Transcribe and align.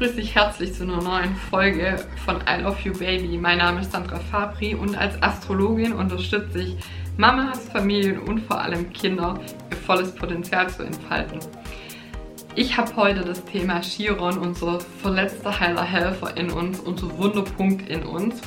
grüße 0.00 0.14
dich 0.14 0.34
herzlich 0.34 0.72
zu 0.72 0.84
einer 0.84 1.02
neuen 1.02 1.36
Folge 1.50 2.02
von 2.24 2.36
I 2.48 2.62
Love 2.62 2.78
You 2.84 2.94
Baby. 2.94 3.36
Mein 3.36 3.58
Name 3.58 3.82
ist 3.82 3.92
Sandra 3.92 4.18
Fabri 4.18 4.74
und 4.74 4.96
als 4.96 5.22
Astrologin 5.22 5.92
unterstütze 5.92 6.62
ich 6.62 6.76
Mamas, 7.18 7.68
Familien 7.68 8.18
und 8.20 8.40
vor 8.40 8.58
allem 8.58 8.90
Kinder, 8.94 9.38
ihr 9.70 9.76
volles 9.76 10.14
Potenzial 10.14 10.70
zu 10.70 10.84
entfalten. 10.84 11.40
Ich 12.54 12.78
habe 12.78 12.96
heute 12.96 13.20
das 13.20 13.44
Thema 13.44 13.82
Chiron, 13.82 14.38
unser 14.38 14.80
verletzter 15.02 15.60
heiler 15.60 15.84
Helfer 15.84 16.34
in 16.34 16.50
uns, 16.50 16.80
unser 16.80 17.18
Wunderpunkt 17.18 17.86
in 17.90 18.02
uns. 18.02 18.40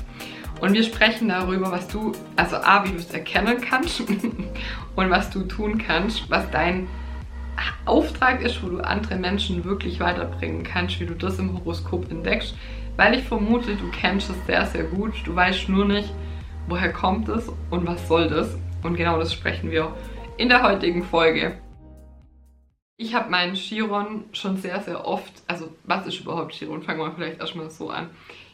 Und 0.60 0.74
wir 0.74 0.84
sprechen 0.84 1.30
darüber, 1.30 1.72
was 1.72 1.88
du, 1.88 2.14
also 2.36 2.56
A, 2.56 2.84
wie 2.84 2.94
du 2.94 2.98
es 2.98 3.12
erkennen 3.12 3.62
kannst 3.62 4.02
und 4.96 5.10
was 5.12 5.30
du 5.30 5.44
tun 5.44 5.78
kannst, 5.78 6.28
was 6.32 6.50
dein 6.50 6.88
Auftrag 7.86 8.42
ist, 8.42 8.64
wo 8.64 8.70
du 8.70 8.80
andere 8.80 9.16
Menschen 9.16 9.64
wirklich 9.64 10.00
weiterbringen 10.00 10.64
kannst, 10.64 11.00
wie 11.00 11.06
du 11.06 11.16
das 11.16 11.40
im 11.40 11.54
Horoskop 11.54 12.10
entdeckst. 12.10 12.56
Weil 12.96 13.16
ich 13.16 13.24
vermute, 13.24 13.76
du 13.76 13.90
kennst 13.92 14.30
es 14.30 14.46
sehr, 14.46 14.66
sehr 14.66 14.84
gut. 14.84 15.14
Du 15.26 15.36
weißt 15.36 15.70
nur 15.70 15.86
nicht, 15.86 16.14
woher 16.68 16.94
kommt 16.94 17.28
es 17.30 17.50
und 17.70 17.88
was 17.88 18.08
soll 18.08 18.28
das. 18.30 18.58
Und 18.84 18.96
genau 18.96 19.18
das 19.18 19.34
sprechen 19.34 19.72
wir 19.72 19.96
in 20.38 20.50
der 20.50 20.64
heutigen 20.64 21.04
Folge. 21.04 21.58
Ich 22.98 23.16
habe 23.16 23.30
meinen 23.30 23.56
Chiron 23.56 24.26
schon 24.34 24.58
sehr, 24.58 24.80
sehr 24.82 25.06
oft, 25.06 25.32
also 25.48 25.76
was 25.84 26.06
ist 26.06 26.20
überhaupt 26.20 26.54
Chiron? 26.54 26.84
Fangen 26.84 27.00
wir 27.00 27.12
vielleicht 27.12 27.40
erstmal 27.40 27.70
so 27.70 27.90
an. 27.90 28.10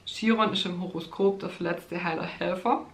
Chiron 0.06 0.54
ist 0.54 0.66
im 0.66 0.82
Horoskop 0.82 1.40
der 1.40 1.50
verletzte 1.50 2.04
heiler 2.04 2.24
Helfer. 2.24 2.86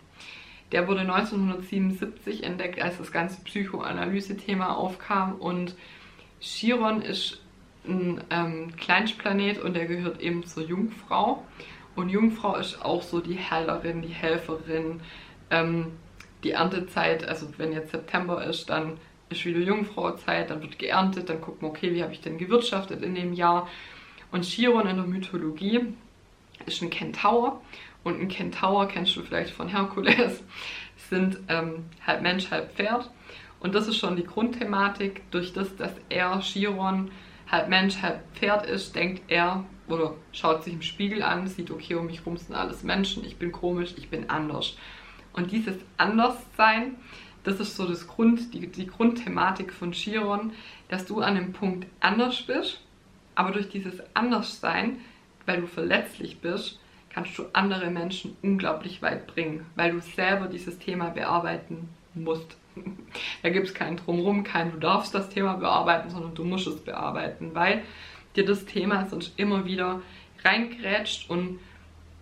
Der 0.75 0.89
wurde 0.89 0.99
1977 0.99 2.43
entdeckt, 2.43 2.81
als 2.81 2.97
das 2.97 3.13
ganze 3.13 3.41
Psychoanalyse-Thema 3.45 4.75
aufkam 4.75 5.35
und 5.35 5.73
Chiron 6.41 7.02
ist 7.02 7.39
ein 7.88 8.22
ähm, 8.30 8.75
Kleinstplanet 8.75 9.58
und 9.58 9.73
der 9.73 9.85
gehört 9.85 10.19
eben 10.19 10.45
zur 10.45 10.63
Jungfrau. 10.63 11.45
Und 11.95 12.09
Jungfrau 12.09 12.58
ist 12.58 12.83
auch 12.83 13.03
so 13.03 13.22
die 13.22 13.39
Heilerin, 13.39 14.02
die 14.02 14.09
Helferin. 14.09 15.00
Ähm, 15.50 15.94
die 16.44 16.52
Erntezeit, 16.52 17.25
also 17.25 17.47
wenn 17.55 17.72
jetzt 17.72 17.91
September 17.91 18.44
ist, 18.44 18.69
dann 18.69 18.97
ist 19.30 19.45
wieder 19.45 19.61
Jungfrauzeit, 19.61 20.50
dann 20.50 20.61
wird 20.61 20.78
geerntet, 20.78 21.30
dann 21.30 21.39
gucken 21.39 21.61
wir, 21.61 21.69
okay, 21.69 21.94
wie 21.94 22.03
habe 22.03 22.11
ich 22.11 22.19
denn 22.19 22.38
gewirtschaftet 22.38 23.02
in 23.02 23.16
dem 23.16 23.31
Jahr. 23.31 23.69
Und 24.30 24.44
Chiron 24.44 24.88
in 24.88 24.97
der 24.97 25.05
Mythologie 25.05 25.94
ist 26.66 26.81
ein 26.81 26.89
Kentaur. 26.89 27.61
Und 28.06 28.22
ein 28.22 28.28
Kentaur 28.28 28.88
kennst 28.88 29.16
du 29.16 29.23
vielleicht 29.23 29.52
von 29.52 29.67
Herkules, 29.67 30.44
sind 31.09 31.39
ähm, 31.50 31.86
halb 32.06 32.22
Mensch, 32.22 32.52
halb 32.52 32.75
Pferd. 32.75 33.09
Und 33.59 33.73
das 33.73 33.88
ist 33.88 33.97
schon 33.97 34.16
die 34.16 34.23
Grundthematik. 34.23 35.23
Durch 35.31 35.53
das, 35.53 35.75
dass 35.75 35.92
er 36.09 36.39
Chiron 36.39 37.09
halb 37.50 37.67
Mensch, 37.67 38.02
halb 38.03 38.22
Pferd 38.36 38.67
ist, 38.67 38.95
denkt 38.95 39.23
er 39.28 39.66
oder 39.88 40.14
schaut 40.31 40.64
sich 40.64 40.73
im 40.73 40.84
Spiegel 40.84 41.23
an, 41.23 41.47
sieht, 41.47 41.72
okay, 41.72 41.95
um 41.95 42.06
mich 42.06 42.23
rum 42.28 42.38
sind 42.38 42.56
alles 42.56 42.84
Menschen, 42.84 43.25
ich 43.25 43.38
bin 43.38 43.52
komisch, 43.52 43.95
ich 43.97 44.09
bin 44.09 44.30
anders. 44.30 44.78
Und 45.34 45.52
dieses 45.52 45.78
Anderssein, 45.97 46.97
das 47.44 47.59
ist 47.59 47.75
so 47.75 47.88
das 47.88 48.08
Grund, 48.08 48.53
die, 48.53 48.67
die 48.67 48.88
Grundthematik 48.88 49.73
von 49.73 49.94
Chiron, 49.94 50.53
dass 50.90 51.08
du 51.08 51.22
an 51.22 51.38
einem 51.38 51.53
Punkt 51.53 51.88
anders 52.00 52.44
bist, 52.44 52.81
aber 53.34 53.52
durch 53.52 53.69
dieses 53.69 54.00
Anderssein, 54.14 55.00
weil 55.47 55.62
du 55.62 55.67
verletzlich 55.67 56.40
bist, 56.40 56.80
kannst 57.16 57.38
du 57.38 57.45
andere 57.53 57.89
Menschen 57.89 58.35
unglaublich 58.41 59.02
weit 59.02 59.25
bringen, 59.25 59.66
weil 59.77 59.94
du 59.94 60.02
selber 60.02 60.47
dieses 60.47 60.77
Thema 60.77 61.09
bearbeiten 61.09 61.89
musst. 62.13 62.57
Da 63.41 63.49
gibt 63.49 63.67
es 63.67 63.73
keinen 63.73 63.95
Drumherum, 63.95 64.44
kein 64.44 64.72
du 64.72 64.77
darfst 64.77 65.16
das 65.16 65.30
Thema 65.30 65.53
bearbeiten, 65.53 66.09
sondern 66.09 66.35
du 66.35 66.44
musst 66.44 66.67
es 66.67 66.83
bearbeiten, 66.83 67.52
weil 67.53 67.83
dir 68.35 68.44
das 68.44 68.66
Thema 68.66 69.05
sonst 69.05 69.39
immer 69.39 69.63
wieder 69.63 70.01
reingrätscht 70.44 71.29
und 71.29 71.59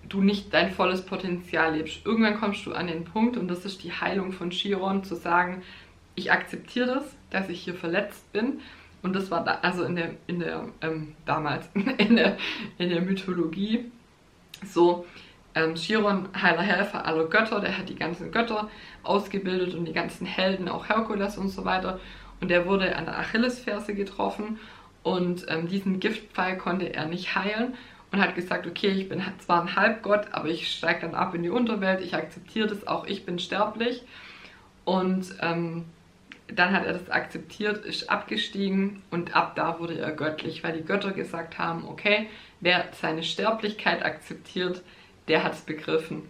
du 0.08 0.22
nicht 0.22 0.54
dein 0.54 0.72
volles 0.72 1.04
Potenzial 1.04 1.76
lebst. 1.76 2.06
Irgendwann 2.06 2.40
kommst 2.40 2.64
du 2.68 2.74
an 2.74 2.86
den 2.86 3.04
Punkt, 3.04 3.36
und 3.36 3.48
das 3.48 3.66
ist 3.66 3.84
die 3.84 3.94
Heilung 3.94 4.32
von 4.32 4.52
Chiron, 4.52 5.04
zu 5.04 5.16
sagen, 5.16 5.64
ich 6.14 6.32
akzeptiere 6.32 6.86
das, 6.86 7.16
dass 7.32 7.50
ich 7.50 7.64
hier 7.64 7.74
verletzt 7.74 8.32
bin. 8.32 8.60
Und 9.02 9.14
das 9.16 9.32
war 9.32 9.44
da, 9.44 9.58
also 9.64 9.86
in 9.86 9.96
der, 9.96 10.12
in 10.28 10.40
der, 10.40 10.68
ähm, 10.82 11.16
damals, 11.26 11.68
in 11.98 12.16
der, 12.16 12.38
in 12.78 12.90
der 12.90 13.02
Mythologie 13.02 13.92
so, 14.68 15.06
ähm, 15.56 15.76
Chiron, 15.76 16.30
heiler 16.40 16.62
Helfer 16.62 17.06
aller 17.06 17.26
Götter, 17.26 17.60
der 17.60 17.78
hat 17.78 17.90
die 17.90 17.96
ganzen 17.96 18.32
Götter 18.32 18.70
ausgebildet 19.04 19.76
und 19.76 19.86
die 19.86 19.94
ganzen 19.94 20.26
Helden, 20.26 20.68
auch 20.68 20.90
Herkules 20.90 21.38
und 21.38 21.50
so 21.50 21.66
weiter. 21.66 22.00
Und 22.42 22.50
der 22.50 22.66
wurde 22.66 22.96
an 22.96 23.06
der 23.06 23.20
Achillesferse 23.20 23.94
getroffen 23.94 24.60
und 25.04 25.46
ähm, 25.50 25.68
diesen 25.68 26.00
Giftpfeil 26.00 26.58
konnte 26.58 26.94
er 26.94 27.06
nicht 27.06 27.36
heilen 27.36 27.76
und 28.12 28.22
hat 28.22 28.36
gesagt, 28.36 28.68
okay, 28.68 28.90
ich 28.90 29.10
bin 29.10 29.22
zwar 29.40 29.62
ein 29.62 29.76
Halbgott, 29.76 30.28
aber 30.32 30.48
ich 30.48 30.72
steige 30.72 31.02
dann 31.02 31.16
ab 31.16 31.34
in 31.36 31.44
die 31.44 31.50
Unterwelt, 31.50 32.02
ich 32.02 32.16
akzeptiere 32.16 32.68
das, 32.68 32.88
auch 32.88 33.06
ich 33.06 33.26
bin 33.26 33.40
sterblich. 33.40 34.04
Und 34.86 35.36
ähm, 35.42 35.86
dann 36.48 36.74
hat 36.74 36.86
er 36.86 36.94
das 36.94 37.10
akzeptiert, 37.10 37.86
ist 37.86 38.10
abgestiegen 38.10 39.02
und 39.12 39.36
ab 39.36 39.56
da 39.56 39.80
wurde 39.80 39.98
er 39.98 40.12
göttlich, 40.12 40.64
weil 40.64 40.74
die 40.74 40.86
Götter 40.86 41.12
gesagt 41.12 41.58
haben, 41.58 41.86
okay, 41.88 42.28
wer 42.64 42.90
seine 43.00 43.24
Sterblichkeit 43.24 44.04
akzeptiert, 44.04 44.82
der 45.28 45.44
hat 45.44 45.54
es 45.54 45.62
begriffen. 45.62 46.30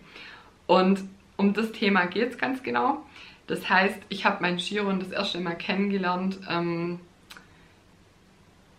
Und 0.67 1.01
um 1.37 1.53
das 1.53 1.71
Thema 1.71 2.05
geht 2.05 2.31
es 2.31 2.37
ganz 2.37 2.63
genau. 2.63 3.05
Das 3.47 3.69
heißt, 3.69 3.99
ich 4.09 4.25
habe 4.25 4.41
meinen 4.41 4.57
Chiron 4.57 4.99
das 4.99 5.11
erste 5.11 5.39
Mal 5.39 5.55
kennengelernt, 5.55 6.39
ähm, 6.49 6.99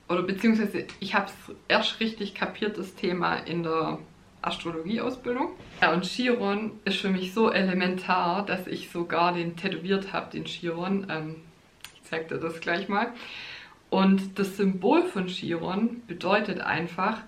oder 0.09 0.23
beziehungsweise 0.23 0.87
ich 1.01 1.15
habe 1.15 1.27
es 1.27 1.55
erst 1.69 2.01
richtig 2.01 2.35
kapiert, 2.35 2.77
das 2.77 2.95
Thema 2.95 3.37
in 3.37 3.63
der 3.63 3.99
Astrologieausbildung. 4.43 5.51
Ja, 5.81 5.93
und 5.93 6.05
Chiron 6.05 6.73
ist 6.85 6.99
für 6.99 7.09
mich 7.09 7.33
so 7.33 7.51
elementar, 7.51 8.45
dass 8.45 8.67
ich 8.67 8.91
sogar 8.91 9.33
den 9.33 9.57
tätowiert 9.57 10.13
habe, 10.13 10.31
den 10.31 10.45
Chiron. 10.45 11.07
Ähm, 11.09 11.37
ich 11.95 12.03
zeige 12.05 12.35
dir 12.35 12.41
das 12.41 12.61
gleich 12.61 12.89
mal. 12.89 13.13
Und 13.89 14.39
das 14.39 14.57
Symbol 14.57 15.05
von 15.05 15.27
Chiron 15.27 16.03
bedeutet 16.07 16.61
einfach 16.61 17.23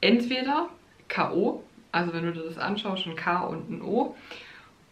entweder 0.00 0.68
K.O., 1.08 1.62
also 1.92 2.12
wenn 2.12 2.24
du 2.24 2.32
dir 2.32 2.42
das 2.42 2.58
anschaust, 2.58 3.06
ein 3.06 3.16
K 3.16 3.40
und 3.40 3.70
ein 3.70 3.82
O, 3.82 4.14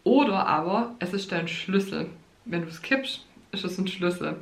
oder 0.05 0.47
aber 0.47 0.95
es 0.99 1.13
ist 1.13 1.33
dein 1.33 1.49
Schlüssel. 1.49 2.09
Wenn 2.45 2.63
du 2.63 2.69
es 2.69 2.81
kippst, 2.81 3.27
ist 3.53 3.65
es 3.65 3.79
ein 3.79 3.89
Schlüssel. 3.89 4.37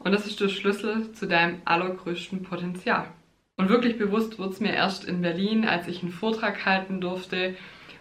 Und 0.00 0.12
das 0.12 0.26
ist 0.26 0.40
der 0.40 0.48
Schlüssel 0.48 1.12
zu 1.12 1.26
deinem 1.26 1.62
allergrößten 1.64 2.42
Potenzial. 2.42 3.06
Und 3.56 3.68
wirklich 3.68 3.96
bewusst 3.96 4.38
wurde 4.38 4.52
es 4.52 4.60
mir 4.60 4.72
erst 4.72 5.04
in 5.04 5.22
Berlin, 5.22 5.64
als 5.64 5.86
ich 5.86 6.02
einen 6.02 6.12
Vortrag 6.12 6.66
halten 6.66 7.00
durfte 7.00 7.54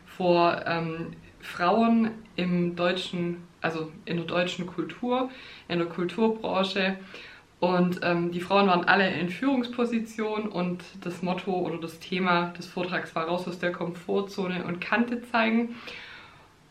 vor 0.06 0.62
ähm, 0.66 1.14
Frauen 1.40 2.12
im 2.36 2.76
deutschen, 2.76 3.38
also 3.62 3.92
in 4.06 4.18
der 4.18 4.26
deutschen 4.26 4.66
Kultur, 4.66 5.30
in 5.68 5.78
der 5.80 5.88
Kulturbranche. 5.88 6.98
Und 7.64 8.02
ähm, 8.04 8.34
die 8.34 8.42
Frauen 8.42 8.68
waren 8.68 8.84
alle 8.84 9.10
in 9.10 9.30
Führungsposition 9.30 10.50
und 10.50 10.84
das 11.00 11.22
Motto 11.22 11.54
oder 11.54 11.78
das 11.78 11.98
Thema 11.98 12.48
des 12.58 12.68
Vortrags 12.68 13.16
war 13.16 13.26
raus 13.26 13.48
aus 13.48 13.58
der 13.58 13.72
Komfortzone 13.72 14.66
und 14.66 14.82
Kante 14.82 15.22
zeigen. 15.32 15.74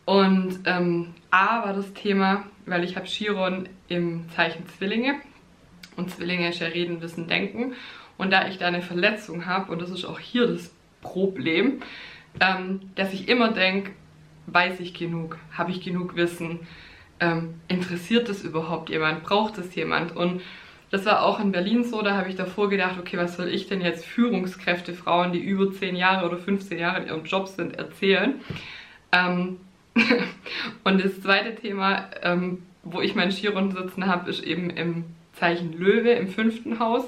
Und 0.05 0.59
ähm, 0.65 1.15
A 1.31 1.65
war 1.65 1.73
das 1.73 1.91
Thema, 1.95 2.43
weil 2.67 2.83
ich 2.83 2.95
habe 2.95 3.07
Chiron 3.07 3.67
im 3.87 4.29
Zeichen 4.35 4.67
Zwillinge 4.67 5.15
und 5.95 6.11
Zwillinge 6.11 6.49
ist 6.49 6.59
ja 6.59 6.67
Reden, 6.67 7.01
Wissen, 7.01 7.25
Denken. 7.25 7.73
Und 8.19 8.31
da 8.31 8.47
ich 8.47 8.59
da 8.59 8.67
eine 8.67 8.83
Verletzung 8.83 9.47
habe, 9.47 9.71
und 9.71 9.81
das 9.81 9.89
ist 9.89 10.05
auch 10.05 10.19
hier 10.19 10.45
das 10.45 10.71
Problem, 11.01 11.81
ähm, 12.39 12.81
dass 12.93 13.13
ich 13.13 13.27
immer 13.29 13.51
denke, 13.51 13.93
weiß 14.45 14.79
ich 14.79 14.93
genug, 14.93 15.39
habe 15.57 15.71
ich 15.71 15.81
genug 15.81 16.15
Wissen, 16.15 16.59
ähm, 17.19 17.55
interessiert 17.67 18.29
das 18.29 18.43
überhaupt 18.43 18.91
jemand, 18.91 19.23
braucht 19.23 19.57
das 19.57 19.73
jemand? 19.73 20.15
Und 20.15 20.43
das 20.93 21.07
war 21.07 21.23
auch 21.23 21.39
in 21.39 21.51
Berlin 21.51 21.83
so, 21.83 22.03
da 22.03 22.15
habe 22.15 22.29
ich 22.29 22.35
davor 22.35 22.69
gedacht, 22.69 22.99
okay, 22.99 23.17
was 23.17 23.35
soll 23.35 23.47
ich 23.47 23.67
denn 23.67 23.81
jetzt 23.81 24.05
Führungskräfte, 24.05 24.93
Frauen, 24.93 25.31
die 25.31 25.39
über 25.39 25.73
10 25.73 25.95
Jahre 25.95 26.23
oder 26.23 26.37
15 26.37 26.77
Jahre 26.77 27.01
in 27.01 27.07
ihrem 27.07 27.25
Job 27.25 27.47
sind, 27.47 27.75
erzählen? 27.79 28.35
Ähm, 29.11 29.59
und 30.83 31.03
das 31.03 31.19
zweite 31.19 31.55
Thema, 31.55 32.11
ähm, 32.21 32.61
wo 32.83 33.01
ich 33.01 33.15
meinen 33.15 33.31
Chiron 33.31 33.71
sitzen 33.71 34.05
habe, 34.05 34.29
ist 34.29 34.43
eben 34.43 34.69
im 34.69 35.05
Zeichen 35.33 35.73
Löwe, 35.73 36.11
im 36.11 36.27
fünften 36.27 36.77
Haus. 36.77 37.05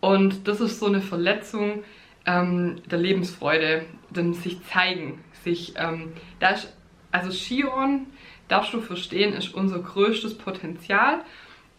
Und 0.00 0.48
das 0.48 0.60
ist 0.60 0.80
so 0.80 0.86
eine 0.86 1.00
Verletzung 1.00 1.84
ähm, 2.26 2.82
der 2.90 2.98
Lebensfreude, 2.98 3.84
dem 4.10 4.34
sich 4.34 4.60
zeigen, 4.64 5.22
sich, 5.44 5.74
ähm, 5.76 6.14
da 6.40 6.50
ist, 6.50 6.76
also 7.12 7.30
Chiron, 7.30 8.06
darfst 8.48 8.74
du 8.74 8.80
verstehen, 8.80 9.34
ist 9.34 9.54
unser 9.54 9.78
größtes 9.78 10.36
Potenzial, 10.36 11.20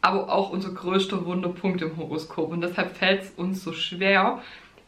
aber 0.02 0.32
auch 0.32 0.52
unser 0.52 0.72
größter 0.72 1.26
Wunderpunkt 1.26 1.82
im 1.82 1.98
Horoskop. 1.98 2.52
Und 2.52 2.62
deshalb 2.62 2.96
fällt 2.96 3.24
es 3.24 3.32
uns 3.32 3.64
so 3.64 3.74
schwer, 3.74 4.42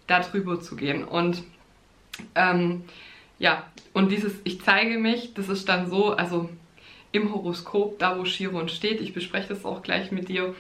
da 0.08 0.20
drüber 0.20 0.62
zu 0.62 0.76
gehen. 0.76 1.04
Und 1.04 1.44
ähm, 2.36 2.84
ja, 3.40 3.66
und 3.94 4.12
dieses 4.12 4.34
Ich 4.44 4.62
zeige 4.62 4.98
mich, 4.98 5.34
das 5.34 5.50
ist 5.50 5.68
dann 5.68 5.90
so, 5.90 6.12
also 6.12 6.50
im 7.12 7.34
Horoskop, 7.34 8.00
da 8.00 8.18
wo 8.18 8.24
Chiron 8.24 8.70
steht, 8.70 9.02
ich 9.02 9.14
bespreche 9.14 9.50
das 9.50 9.66
auch 9.66 9.82
gleich 9.82 10.12
mit 10.12 10.30
dir, 10.30 10.56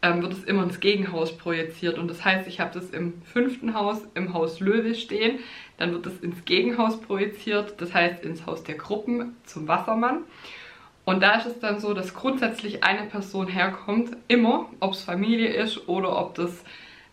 ähm, 0.00 0.22
wird 0.22 0.32
es 0.32 0.44
immer 0.44 0.62
ins 0.62 0.78
Gegenhaus 0.78 1.36
projiziert. 1.36 1.98
Und 1.98 2.08
das 2.08 2.24
heißt, 2.24 2.46
ich 2.46 2.60
habe 2.60 2.72
das 2.72 2.90
im 2.90 3.20
fünften 3.22 3.74
Haus, 3.74 4.02
im 4.14 4.32
Haus 4.32 4.60
Löwe 4.60 4.94
stehen. 4.94 5.40
Dann 5.76 5.92
wird 5.92 6.06
es 6.06 6.20
ins 6.20 6.44
Gegenhaus 6.44 7.00
projiziert, 7.00 7.80
das 7.80 7.94
heißt 7.94 8.24
ins 8.24 8.46
Haus 8.46 8.62
der 8.62 8.76
Gruppen 8.76 9.36
zum 9.44 9.66
Wassermann. 9.66 10.24
Und 11.08 11.22
da 11.22 11.36
ist 11.36 11.46
es 11.46 11.58
dann 11.58 11.80
so, 11.80 11.94
dass 11.94 12.12
grundsätzlich 12.12 12.84
eine 12.84 13.04
Person 13.08 13.48
herkommt, 13.48 14.14
immer, 14.28 14.68
ob 14.78 14.92
es 14.92 15.00
Familie 15.00 15.48
ist 15.48 15.88
oder 15.88 16.18
ob 16.18 16.34
das 16.34 16.62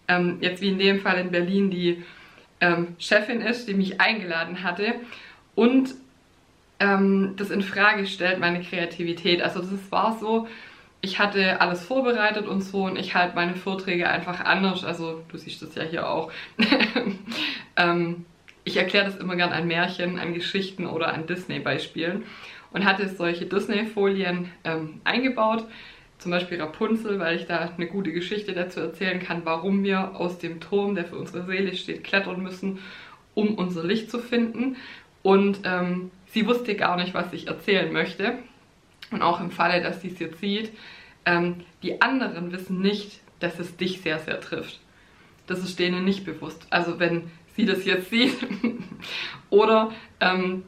ähm, 0.10 0.40
jetzt 0.42 0.62
wie 0.62 0.68
in 0.68 0.80
dem 0.80 1.00
Fall 1.00 1.18
in 1.18 1.32
Berlin 1.32 1.72
die 1.72 2.04
ähm, 2.60 2.98
Chefin 3.00 3.40
ist, 3.40 3.70
die 3.70 3.74
mich 3.74 4.02
eingeladen 4.02 4.64
hatte 4.64 4.96
und 5.56 5.96
ähm, 6.82 7.36
das 7.38 7.52
in 7.52 7.62
Frage 7.62 8.06
stellt, 8.06 8.38
meine 8.38 8.62
Kreativität. 8.62 9.42
Also 9.42 9.62
das 9.62 9.90
war 9.92 10.18
so, 10.20 10.46
ich 11.00 11.18
hatte 11.18 11.62
alles 11.62 11.86
vorbereitet 11.86 12.48
und 12.48 12.64
so 12.64 12.84
und 12.84 13.00
ich 13.00 13.16
halte 13.16 13.36
meine 13.36 13.56
Vorträge 13.56 14.10
einfach 14.10 14.42
anders. 14.42 14.84
Also 14.84 15.24
du 15.30 15.38
siehst 15.38 15.62
das 15.62 15.74
ja 15.74 15.84
hier 15.84 16.10
auch. 16.10 16.34
ähm, 17.78 18.26
ich 18.66 18.76
erkläre 18.76 19.06
das 19.06 19.16
immer 19.16 19.38
gern 19.38 19.54
an 19.54 19.68
Märchen, 19.68 20.20
an 20.20 20.34
Geschichten 20.34 20.86
oder 20.86 21.14
an 21.14 21.28
Disney-Beispielen 21.28 22.26
und 22.76 22.84
hatte 22.84 23.08
solche 23.08 23.46
Disney-Folien 23.46 24.52
ähm, 24.66 25.00
eingebaut. 25.06 25.66
Zum 26.18 26.32
Beispiel 26.32 26.62
Rapunzel, 26.62 27.20
weil 27.20 27.38
ich 27.38 27.46
da 27.46 27.60
eine 27.60 27.88
gute 27.88 28.12
Geschichte 28.12 28.52
dazu 28.52 28.82
erzählen 28.82 29.20
kann, 29.20 29.46
warum 29.46 29.82
wir 29.86 30.16
aus 30.16 30.40
dem 30.40 30.60
Turm, 30.60 30.94
der 30.94 31.06
für 31.06 31.16
unsere 31.16 31.46
Seele 31.46 31.74
steht, 31.74 32.04
klettern 32.04 32.44
müssen, 32.44 32.80
um 33.34 33.56
unser 33.56 33.82
Licht 33.86 34.12
zu 34.12 34.20
finden. 34.20 34.76
Und 35.24 35.62
ähm, 35.64 36.12
sie 36.28 36.46
wusste 36.46 36.76
gar 36.76 36.98
nicht, 36.98 37.14
was 37.14 37.32
ich 37.32 37.48
erzählen 37.48 37.94
möchte. 37.94 38.40
Und 39.10 39.22
auch 39.22 39.40
im 39.40 39.52
Falle, 39.52 39.82
dass 39.82 40.02
sie 40.02 40.10
es 40.10 40.20
jetzt 40.20 40.42
sieht, 40.42 40.74
ähm, 41.26 41.62
die 41.82 42.02
anderen 42.02 42.52
wissen 42.52 42.82
nicht, 42.82 43.22
dass 43.40 43.58
es 43.58 43.78
dich 43.78 44.02
sehr, 44.02 44.20
sehr 44.20 44.42
trifft. 44.42 44.82
Das 45.48 45.60
ist 45.60 45.80
denen 45.80 46.04
nicht 46.04 46.26
bewusst. 46.26 46.68
Also 46.72 47.00
wenn 47.00 47.32
sie 47.56 47.66
das 47.66 47.86
jetzt 47.86 48.10
sieht 48.10 48.36
oder 49.50 49.94
ähm, 50.20 50.64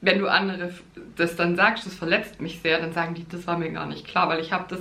wenn 0.00 0.18
du 0.18 0.28
andere 0.28 0.72
das 1.16 1.36
dann 1.36 1.56
sagst, 1.56 1.86
das 1.86 1.94
verletzt 1.94 2.40
mich 2.40 2.60
sehr, 2.60 2.80
dann 2.80 2.92
sagen 2.92 3.14
die, 3.14 3.26
das 3.28 3.46
war 3.46 3.58
mir 3.58 3.70
gar 3.70 3.86
nicht 3.86 4.06
klar, 4.06 4.28
weil 4.28 4.40
ich 4.40 4.52
habe 4.52 4.64
das 4.68 4.80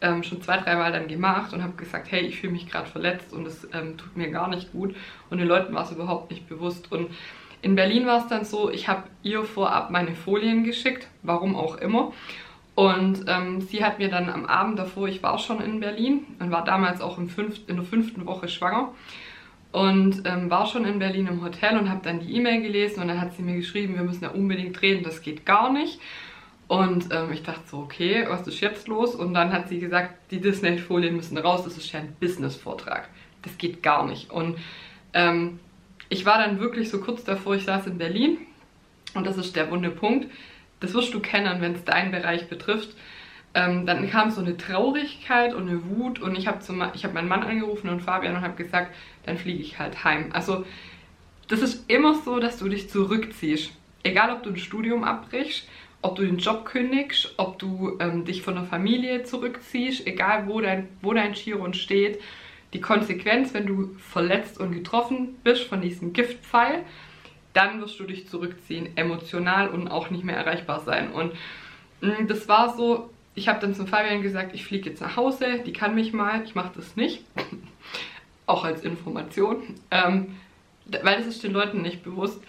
ähm, 0.00 0.22
schon 0.22 0.42
zwei, 0.42 0.58
dreimal 0.58 0.92
dann 0.92 1.08
gemacht 1.08 1.52
und 1.52 1.62
habe 1.62 1.74
gesagt, 1.74 2.10
hey, 2.10 2.20
ich 2.22 2.40
fühle 2.40 2.52
mich 2.52 2.68
gerade 2.68 2.88
verletzt 2.88 3.32
und 3.32 3.46
es 3.46 3.66
ähm, 3.72 3.96
tut 3.96 4.16
mir 4.16 4.30
gar 4.30 4.48
nicht 4.48 4.72
gut. 4.72 4.94
Und 5.30 5.38
den 5.38 5.48
Leuten 5.48 5.74
war 5.74 5.84
es 5.84 5.92
überhaupt 5.92 6.30
nicht 6.30 6.48
bewusst. 6.48 6.90
Und 6.92 7.10
in 7.62 7.74
Berlin 7.74 8.06
war 8.06 8.18
es 8.18 8.28
dann 8.28 8.44
so, 8.44 8.70
ich 8.70 8.88
habe 8.88 9.04
ihr 9.22 9.44
vorab 9.44 9.90
meine 9.90 10.14
Folien 10.14 10.64
geschickt, 10.64 11.08
warum 11.22 11.56
auch 11.56 11.76
immer. 11.76 12.12
Und 12.74 13.24
ähm, 13.26 13.60
sie 13.60 13.84
hat 13.84 13.98
mir 13.98 14.08
dann 14.08 14.28
am 14.28 14.46
Abend 14.46 14.78
davor, 14.78 15.08
ich 15.08 15.20
war 15.22 15.36
schon 15.40 15.60
in 15.60 15.80
Berlin 15.80 16.24
und 16.38 16.52
war 16.52 16.62
damals 16.62 17.00
auch 17.00 17.18
im 17.18 17.28
fünft, 17.28 17.68
in 17.68 17.74
der 17.74 17.84
fünften 17.84 18.24
Woche 18.24 18.48
schwanger 18.48 18.92
und 19.72 20.22
ähm, 20.24 20.50
war 20.50 20.66
schon 20.66 20.84
in 20.84 20.98
Berlin 20.98 21.26
im 21.26 21.42
Hotel 21.42 21.78
und 21.78 21.90
habe 21.90 22.00
dann 22.02 22.20
die 22.20 22.34
E-Mail 22.34 22.62
gelesen 22.62 23.00
und 23.00 23.08
dann 23.08 23.20
hat 23.20 23.34
sie 23.34 23.42
mir 23.42 23.56
geschrieben, 23.56 23.96
wir 23.96 24.02
müssen 24.02 24.24
ja 24.24 24.30
unbedingt 24.30 24.80
reden, 24.82 25.02
das 25.02 25.22
geht 25.22 25.44
gar 25.44 25.72
nicht. 25.72 26.00
Und 26.66 27.08
ähm, 27.12 27.32
ich 27.32 27.42
dachte 27.42 27.62
so, 27.66 27.78
okay, 27.78 28.26
was 28.28 28.46
ist 28.46 28.60
jetzt 28.60 28.88
los? 28.88 29.14
Und 29.14 29.32
dann 29.32 29.52
hat 29.52 29.68
sie 29.68 29.78
gesagt, 29.78 30.14
die 30.30 30.40
Disney-Folien 30.40 31.16
müssen 31.16 31.38
raus, 31.38 31.64
das 31.64 31.78
ist 31.78 31.90
ja 31.92 32.00
ein 32.00 32.14
Business-Vortrag. 32.20 33.08
Das 33.42 33.56
geht 33.56 33.82
gar 33.82 34.06
nicht. 34.06 34.30
Und 34.30 34.58
ähm, 35.14 35.60
ich 36.10 36.26
war 36.26 36.38
dann 36.38 36.60
wirklich 36.60 36.90
so 36.90 37.00
kurz 37.00 37.24
davor, 37.24 37.54
ich 37.54 37.64
saß 37.64 37.86
in 37.86 37.96
Berlin 37.96 38.38
und 39.14 39.26
das 39.26 39.38
ist 39.38 39.56
der 39.56 39.70
wunde 39.70 39.90
Punkt 39.90 40.26
das 40.80 40.94
wirst 40.94 41.12
du 41.14 41.20
kennen, 41.20 41.60
wenn 41.60 41.74
es 41.74 41.84
deinen 41.84 42.10
Bereich 42.10 42.48
betrifft. 42.48 42.90
Ähm, 43.54 43.86
dann 43.86 44.10
kam 44.10 44.30
so 44.30 44.40
eine 44.40 44.56
Traurigkeit 44.56 45.54
und 45.54 45.68
eine 45.68 45.84
Wut 45.84 46.20
und 46.20 46.36
ich 46.36 46.46
habe 46.46 46.58
hab 46.60 47.14
meinen 47.14 47.28
Mann 47.28 47.42
angerufen 47.42 47.88
und 47.88 48.00
Fabian 48.00 48.36
und 48.36 48.42
habe 48.42 48.62
gesagt, 48.62 48.94
dann 49.24 49.38
fliege 49.38 49.62
ich 49.62 49.78
halt 49.78 50.04
heim. 50.04 50.30
Also 50.32 50.64
das 51.48 51.60
ist 51.60 51.90
immer 51.90 52.14
so, 52.14 52.40
dass 52.40 52.58
du 52.58 52.68
dich 52.68 52.90
zurückziehst. 52.90 53.72
Egal, 54.02 54.32
ob 54.32 54.42
du 54.42 54.50
ein 54.50 54.56
Studium 54.58 55.02
abbrichst, 55.02 55.66
ob 56.02 56.16
du 56.16 56.24
den 56.24 56.38
Job 56.38 56.64
kündigst, 56.64 57.34
ob 57.38 57.58
du 57.58 57.96
ähm, 58.00 58.24
dich 58.24 58.42
von 58.42 58.54
der 58.54 58.64
Familie 58.64 59.24
zurückziehst, 59.24 60.06
egal 60.06 60.46
wo 60.46 60.60
dein, 60.60 60.88
wo 61.02 61.12
dein 61.12 61.32
Chiron 61.32 61.74
steht. 61.74 62.20
Die 62.74 62.80
Konsequenz, 62.80 63.54
wenn 63.54 63.66
du 63.66 63.94
verletzt 63.98 64.60
und 64.60 64.72
getroffen 64.72 65.36
bist 65.42 65.64
von 65.64 65.80
diesem 65.80 66.12
Giftpfeil, 66.12 66.84
dann 67.54 67.80
wirst 67.80 67.98
du 67.98 68.04
dich 68.04 68.28
zurückziehen, 68.28 68.96
emotional 68.96 69.68
und 69.68 69.88
auch 69.88 70.10
nicht 70.10 70.22
mehr 70.22 70.36
erreichbar 70.36 70.80
sein. 70.80 71.10
Und 71.10 71.32
mh, 72.02 72.20
mm, 72.20 72.28
das 72.28 72.46
war 72.46 72.76
so, 72.76 73.10
ich 73.38 73.48
habe 73.48 73.60
dann 73.60 73.74
zum 73.74 73.86
Fabian 73.86 74.22
gesagt, 74.22 74.54
ich 74.54 74.64
fliege 74.64 74.90
jetzt 74.90 75.00
nach 75.00 75.16
Hause, 75.16 75.60
die 75.64 75.72
kann 75.72 75.94
mich 75.94 76.12
mal, 76.12 76.42
ich 76.44 76.54
mache 76.54 76.72
das 76.74 76.96
nicht. 76.96 77.24
auch 78.48 78.64
als 78.64 78.82
Information, 78.82 79.74
ähm, 79.90 80.36
weil 80.86 81.18
das 81.18 81.26
ist 81.26 81.44
den 81.44 81.52
Leuten 81.52 81.82
nicht 81.82 82.02
bewusst. 82.02 82.42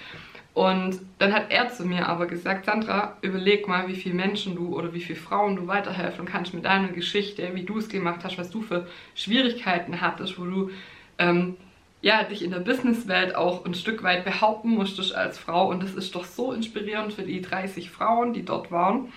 Und 0.54 1.00
dann 1.20 1.34
hat 1.34 1.52
er 1.52 1.70
zu 1.70 1.86
mir 1.86 2.08
aber 2.08 2.26
gesagt, 2.26 2.66
Sandra, 2.66 3.18
überleg 3.22 3.68
mal, 3.68 3.88
wie 3.88 3.96
viele 3.96 4.16
Menschen 4.16 4.56
du 4.56 4.76
oder 4.76 4.94
wie 4.94 5.02
viele 5.02 5.20
Frauen 5.20 5.56
du 5.56 5.68
weiterhelfen 5.68 6.26
kannst 6.26 6.54
mit 6.54 6.66
deiner 6.66 6.88
Geschichte, 6.88 7.52
wie 7.54 7.64
du 7.64 7.78
es 7.78 7.88
gemacht 7.88 8.22
hast, 8.24 8.38
was 8.38 8.50
du 8.50 8.62
für 8.62 8.88
Schwierigkeiten 9.14 10.02
hattest, 10.02 10.40
wo 10.40 10.46
du 10.46 10.72
ähm, 11.18 11.56
ja, 12.02 12.24
dich 12.24 12.44
in 12.44 12.52
der 12.52 12.60
Businesswelt 12.60 13.36
auch 13.36 13.66
ein 13.66 13.74
Stück 13.74 14.04
weit 14.04 14.24
behaupten 14.24 14.70
musstest 14.70 15.14
als 15.14 15.38
Frau. 15.38 15.70
Und 15.70 15.84
das 15.84 15.94
ist 15.94 16.16
doch 16.16 16.26
so 16.26 16.52
inspirierend 16.54 17.14
für 17.14 17.24
die 17.24 17.42
30 17.42 17.90
Frauen, 17.90 18.34
die 18.34 18.44
dort 18.44 18.72
waren. 18.72 19.12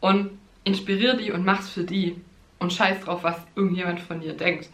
Und 0.00 0.30
inspirier 0.66 1.14
die 1.14 1.32
und 1.32 1.46
mach's 1.46 1.70
für 1.70 1.84
die. 1.84 2.20
Und 2.58 2.72
scheiß 2.72 3.00
drauf, 3.00 3.22
was 3.22 3.36
irgendjemand 3.54 4.00
von 4.00 4.20
dir 4.20 4.32
denkt. 4.32 4.70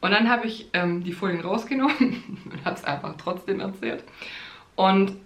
Und 0.00 0.10
dann 0.12 0.28
habe 0.28 0.46
ich 0.46 0.68
ähm, 0.74 1.02
die 1.02 1.12
Folien 1.12 1.40
rausgenommen 1.40 2.44
und 2.50 2.64
habe 2.64 2.76
es 2.76 2.84
einfach 2.84 3.14
trotzdem 3.16 3.60
erzählt. 3.60 4.04
Und 4.76 5.16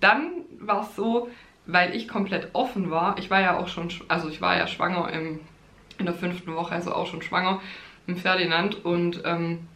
dann 0.00 0.30
war 0.58 0.82
es 0.82 0.96
so, 0.96 1.28
weil 1.66 1.94
ich 1.94 2.08
komplett 2.08 2.50
offen 2.52 2.90
war, 2.90 3.18
ich 3.18 3.30
war 3.30 3.40
ja 3.40 3.58
auch 3.58 3.68
schon, 3.68 3.88
also 4.08 4.28
ich 4.28 4.40
war 4.40 4.56
ja 4.56 4.66
schwanger 4.66 5.10
im, 5.12 5.40
in 5.98 6.06
der 6.06 6.14
fünften 6.14 6.54
Woche, 6.54 6.74
also 6.74 6.92
auch 6.92 7.06
schon 7.06 7.22
schwanger 7.22 7.60
im 8.06 8.16
Ferdinand 8.16 8.84
und 8.84 9.22
ähm, 9.24 9.68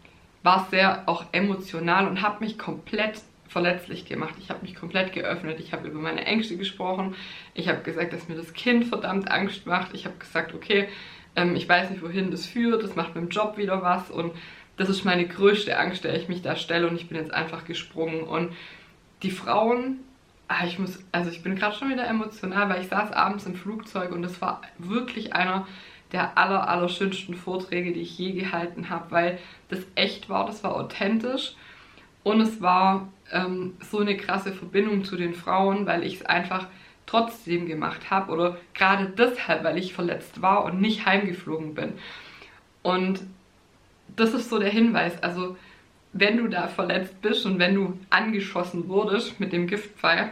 war 0.43 0.67
sehr 0.71 1.05
auch 1.07 1.25
emotional 1.33 2.07
und 2.07 2.23
habe 2.23 2.45
mich 2.45 2.59
komplett 2.59 3.23
verletzlich 3.55 4.05
gemacht. 4.05 4.35
Ich 4.41 4.51
habe 4.51 4.63
mich 4.63 4.75
komplett 4.75 5.13
geöffnet. 5.13 5.61
Ich 5.61 5.73
habe 5.73 5.87
über 5.87 6.01
meine 6.01 6.27
Ängste 6.27 6.57
gesprochen. 6.57 7.15
Ich 7.55 7.69
habe 7.69 7.83
gesagt, 7.83 8.13
dass 8.13 8.29
mir 8.29 8.35
das 8.35 8.53
Kind 8.53 8.87
verdammt 8.87 9.31
Angst 9.31 9.65
macht. 9.65 9.95
Ich 9.95 10.07
habe 10.07 10.17
gesagt, 10.19 10.55
okay, 10.55 10.89
ähm, 11.37 11.55
ich 11.55 11.69
weiß 11.69 11.91
nicht, 11.91 12.03
wohin 12.03 12.33
das 12.33 12.47
führt. 12.47 12.83
Das 12.83 12.97
macht 12.97 13.15
mit 13.15 13.23
dem 13.23 13.31
Job 13.31 13.57
wieder 13.57 13.81
was. 13.81 14.11
Und 14.11 14.33
das 14.77 14.89
ist 14.89 15.05
meine 15.05 15.29
größte 15.29 15.79
Angst, 15.79 16.03
der 16.03 16.17
ich 16.17 16.29
mich 16.29 16.43
da 16.43 16.57
stelle. 16.57 16.89
Und 16.89 16.97
ich 16.97 17.09
bin 17.09 17.17
jetzt 17.17 17.33
einfach 17.33 17.65
gesprungen. 17.65 18.25
Und 18.25 18.53
die 19.23 19.31
Frauen, 19.31 20.01
ah, 20.49 20.67
ich 20.67 20.81
muss, 20.81 20.99
also 21.13 21.31
ich 21.31 21.45
bin 21.45 21.55
gerade 21.55 21.77
schon 21.77 21.91
wieder 21.91 22.09
emotional, 22.09 22.69
weil 22.69 22.83
ich 22.83 22.89
saß 22.89 23.13
abends 23.13 23.47
im 23.47 23.55
Flugzeug 23.55 24.11
und 24.11 24.23
das 24.23 24.41
war 24.41 24.63
wirklich 24.79 25.33
einer 25.33 25.69
der 26.11 26.37
aller, 26.37 26.69
aller 26.69 26.89
schönsten 26.89 27.35
Vorträge, 27.35 27.93
die 27.93 28.01
ich 28.01 28.19
je 28.19 28.33
gehalten 28.33 28.91
habe, 28.91 29.13
weil 29.13 29.39
das 29.69 29.79
echt 29.95 30.29
war, 30.29 30.45
das 30.45 30.65
war 30.65 30.75
authentisch 30.75 31.55
und 32.25 32.41
es 32.41 32.61
war 32.61 33.09
ähm, 33.31 33.75
so 33.81 34.01
eine 34.01 34.17
krasse 34.17 34.53
Verbindung 34.53 35.05
zu 35.05 35.17
den 35.17 35.35
Frauen, 35.35 35.87
weil 35.87 36.03
ich 36.03 36.17
es 36.17 36.27
einfach 36.27 36.67
trotzdem 37.07 37.67
gemacht 37.67 38.11
habe 38.11 38.33
oder 38.33 38.57
gerade 38.73 39.07
deshalb, 39.17 39.63
weil 39.63 39.79
ich 39.79 39.95
verletzt 39.95 40.43
war 40.43 40.65
und 40.65 40.81
nicht 40.81 41.07
heimgeflogen 41.07 41.75
bin. 41.75 41.93
Und 42.83 43.21
das 44.17 44.35
ist 44.35 44.51
so 44.51 44.59
der 44.59 44.71
Hinweis, 44.71 45.23
also 45.23 45.57
wenn 46.13 46.39
du 46.39 46.49
da 46.49 46.69
verletzt 46.69 47.21
bist 47.21 47.45
und 47.45 47.59
wenn 47.59 47.75
du 47.75 47.99
angeschossen 48.11 48.89
wurdest 48.89 49.39
mit 49.41 49.53
dem 49.53 49.67
Giftpfeil, 49.67 50.31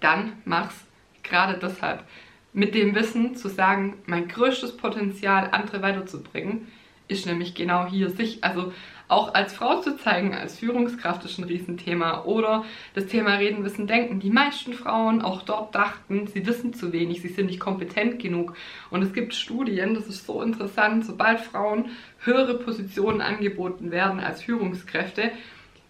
dann 0.00 0.32
mach's 0.44 0.84
gerade 1.22 1.58
deshalb 1.58 2.04
mit 2.52 2.74
dem 2.74 2.94
Wissen 2.94 3.36
zu 3.36 3.48
sagen, 3.48 3.98
mein 4.06 4.28
größtes 4.28 4.76
Potenzial, 4.76 5.48
andere 5.52 5.82
weiterzubringen, 5.82 6.68
ist 7.08 7.26
nämlich 7.26 7.54
genau 7.54 7.86
hier 7.86 8.08
sich, 8.10 8.42
also 8.42 8.72
auch 9.08 9.34
als 9.34 9.52
Frau 9.52 9.80
zu 9.80 9.96
zeigen, 9.96 10.34
als 10.34 10.58
Führungskraft 10.58 11.24
ist 11.24 11.38
ein 11.38 11.44
Riesenthema. 11.44 12.24
Oder 12.24 12.64
das 12.94 13.06
Thema 13.06 13.34
Reden, 13.34 13.64
Wissen, 13.64 13.86
Denken. 13.86 14.20
Die 14.20 14.30
meisten 14.30 14.72
Frauen 14.72 15.20
auch 15.20 15.42
dort 15.42 15.74
dachten, 15.74 16.26
sie 16.26 16.46
wissen 16.46 16.72
zu 16.72 16.92
wenig, 16.92 17.20
sie 17.20 17.28
sind 17.28 17.46
nicht 17.46 17.60
kompetent 17.60 18.18
genug. 18.18 18.56
Und 18.90 19.02
es 19.02 19.12
gibt 19.12 19.34
Studien, 19.34 19.94
das 19.94 20.06
ist 20.06 20.26
so 20.26 20.42
interessant, 20.42 21.04
sobald 21.04 21.40
Frauen 21.40 21.90
höhere 22.20 22.58
Positionen 22.58 23.20
angeboten 23.20 23.90
werden 23.90 24.20
als 24.20 24.42
Führungskräfte, 24.42 25.30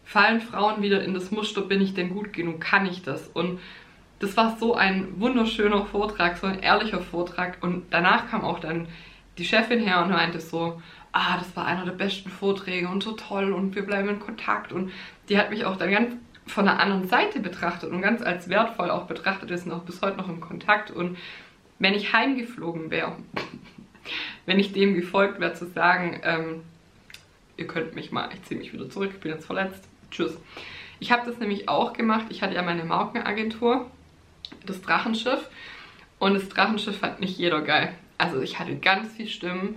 fallen 0.05 0.41
Frauen 0.41 0.83
wieder 0.83 1.03
in 1.03 1.15
das 1.15 1.31
Muster, 1.31 1.63
bin 1.63 1.81
ich 1.81 1.95
denn 1.95 2.11
gut 2.11 2.33
genug, 2.33 2.61
kann 2.61 2.85
ich 2.87 3.03
das? 3.03 3.29
Und 3.29 3.61
das 4.19 4.37
war 4.37 4.57
so 4.59 4.75
ein 4.75 5.21
wunderschöner 5.21 5.87
Vortrag, 5.87 6.37
so 6.37 6.47
ein 6.47 6.61
ehrlicher 6.61 7.01
Vortrag. 7.01 7.59
Und 7.63 7.85
danach 7.91 8.29
kam 8.29 8.43
auch 8.43 8.59
dann 8.59 8.89
die 9.39 9.45
Chefin 9.45 9.81
her 9.81 10.03
und 10.03 10.11
meinte 10.11 10.41
so, 10.41 10.81
ah, 11.15 11.39
das 11.39 11.57
war 11.57 11.65
einer 11.65 11.85
der 11.85 11.93
besten 11.93 12.29
Vorträge 12.29 12.89
und 12.89 13.03
so 13.03 13.13
toll 13.13 13.53
und 13.53 13.75
wir 13.75 13.87
bleiben 13.87 14.09
in 14.09 14.21
Kontakt. 14.21 14.73
Und 14.73 14.93
die 15.29 15.39
hat 15.39 15.51
mich 15.51 15.65
auch 15.65 15.77
dann 15.77 15.91
ganz 15.91 16.13
von 16.47 16.65
der 16.65 16.81
anderen 16.81 17.09
Seite 17.09 17.41
betrachtet 17.41 17.91
und 17.91 18.03
ganz 18.03 18.21
als 18.21 18.49
wertvoll 18.49 18.91
auch 18.91 19.07
betrachtet. 19.07 19.49
Wir 19.49 19.57
sind 19.57 19.73
auch 19.73 19.85
bis 19.85 20.03
heute 20.03 20.19
noch 20.19 20.29
im 20.29 20.41
Kontakt. 20.41 20.91
Und 20.91 21.17
wenn 21.79 21.95
ich 21.95 22.13
heimgeflogen 22.13 22.91
wäre, 22.91 23.17
wenn 24.47 24.59
ich 24.59 24.73
dem 24.73 24.95
gefolgt 24.95 25.41
wäre, 25.41 25.55
zu 25.55 25.67
sagen, 25.67 26.21
ähm, 26.25 26.63
ihr 27.57 27.69
könnt 27.69 27.95
mich 27.95 28.11
mal, 28.11 28.29
ich 28.35 28.43
ziehe 28.43 28.59
mich 28.59 28.73
wieder 28.73 28.91
zurück, 28.91 29.13
ich 29.15 29.21
bin 29.21 29.31
jetzt 29.31 29.47
verletzt, 29.47 29.89
tschüss. 30.11 30.37
Ich 30.99 31.13
habe 31.13 31.25
das 31.25 31.39
nämlich 31.39 31.69
auch 31.69 31.93
gemacht, 31.93 32.27
ich 32.31 32.43
hatte 32.43 32.55
ja 32.55 32.63
meine 32.63 32.85
Markenagentur, 32.85 33.89
das 34.67 34.83
Drachenschiff 34.83 35.49
und 36.19 36.35
das 36.35 36.49
Drachenschiff 36.49 36.99
fand 36.99 37.21
nicht 37.21 37.39
jeder 37.39 37.63
geil. 37.63 37.95
Also 38.19 38.41
ich 38.41 38.59
hatte 38.59 38.77
ganz 38.77 39.13
viele 39.13 39.29
Stimmen, 39.29 39.77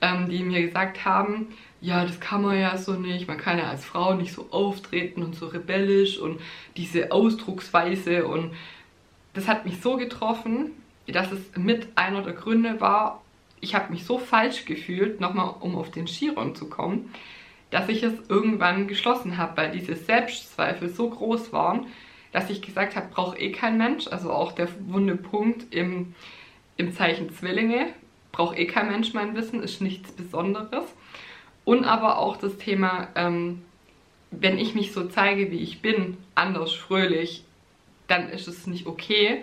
ähm, 0.00 0.28
die 0.28 0.42
mir 0.42 0.62
gesagt 0.62 1.04
haben, 1.04 1.48
ja, 1.80 2.04
das 2.04 2.20
kann 2.20 2.42
man 2.42 2.58
ja 2.58 2.76
so 2.76 2.94
nicht, 2.94 3.28
man 3.28 3.38
kann 3.38 3.58
ja 3.58 3.70
als 3.70 3.84
Frau 3.84 4.14
nicht 4.14 4.32
so 4.32 4.48
auftreten 4.50 5.22
und 5.22 5.34
so 5.34 5.46
rebellisch 5.46 6.18
und 6.18 6.40
diese 6.76 7.12
Ausdrucksweise 7.12 8.26
und 8.26 8.52
das 9.34 9.46
hat 9.48 9.66
mich 9.66 9.80
so 9.80 9.96
getroffen, 9.96 10.72
dass 11.06 11.30
es 11.30 11.40
mit 11.56 11.88
einer 11.94 12.22
der 12.22 12.32
Gründe 12.32 12.80
war, 12.80 13.22
ich 13.60 13.74
habe 13.74 13.92
mich 13.92 14.04
so 14.04 14.18
falsch 14.18 14.64
gefühlt, 14.64 15.20
nochmal 15.20 15.54
um 15.60 15.76
auf 15.76 15.90
den 15.90 16.06
Chiron 16.06 16.54
zu 16.54 16.68
kommen, 16.68 17.12
dass 17.70 17.88
ich 17.88 18.02
es 18.02 18.14
irgendwann 18.28 18.88
geschlossen 18.88 19.36
habe, 19.36 19.56
weil 19.56 19.70
diese 19.72 19.96
Selbstzweifel 19.96 20.88
so 20.88 21.10
groß 21.10 21.52
waren, 21.52 21.86
dass 22.32 22.50
ich 22.50 22.62
gesagt 22.62 22.96
habe, 22.96 23.08
braucht 23.08 23.38
eh 23.38 23.50
kein 23.52 23.78
Mensch, 23.78 24.08
also 24.08 24.30
auch 24.30 24.52
der 24.52 24.68
wunde 24.88 25.16
Punkt 25.16 25.74
im, 25.74 26.14
im 26.76 26.92
Zeichen 26.92 27.30
Zwillinge, 27.30 27.88
braucht 28.36 28.58
eh 28.58 28.66
kein 28.66 28.88
Mensch 28.88 29.14
mein 29.14 29.34
Wissen, 29.34 29.62
ist 29.62 29.80
nichts 29.80 30.12
Besonderes. 30.12 30.84
Und 31.64 31.84
aber 31.84 32.18
auch 32.18 32.36
das 32.36 32.58
Thema, 32.58 33.08
ähm, 33.14 33.62
wenn 34.30 34.58
ich 34.58 34.74
mich 34.74 34.92
so 34.92 35.08
zeige, 35.08 35.50
wie 35.50 35.60
ich 35.60 35.80
bin, 35.80 36.18
anders, 36.34 36.74
fröhlich, 36.74 37.44
dann 38.08 38.28
ist 38.28 38.46
es 38.46 38.66
nicht 38.66 38.86
okay. 38.86 39.42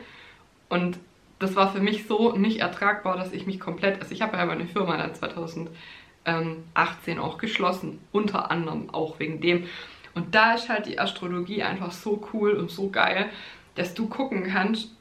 Und 0.70 1.00
das 1.40 1.56
war 1.56 1.74
für 1.74 1.82
mich 1.82 2.06
so 2.06 2.34
nicht 2.34 2.60
ertragbar, 2.60 3.18
dass 3.18 3.34
ich 3.34 3.48
mich 3.48 3.60
komplett, 3.60 4.00
also 4.00 4.14
ich 4.14 4.22
habe 4.22 4.38
ja 4.38 4.46
meine 4.46 4.68
Firma 4.68 4.96
dann 4.96 5.16
2018 5.16 7.18
auch 7.20 7.40
geschlossen, 7.40 8.00
unter 8.12 8.52
anderem 8.52 8.92
auch 8.92 9.20
wegen 9.20 9.42
dem. 9.42 9.66
Und 10.14 10.36
da 10.36 10.54
ist 10.54 10.70
halt 10.70 10.86
die 10.86 11.00
Astrologie 11.00 11.64
einfach 11.64 11.92
so 11.92 12.30
cool 12.32 12.54
und 12.54 12.70
so 12.70 12.92
geil, 12.92 13.32
dass 13.74 13.96
du 13.96 14.08
gucken 14.08 14.44
kannst, 14.44 14.92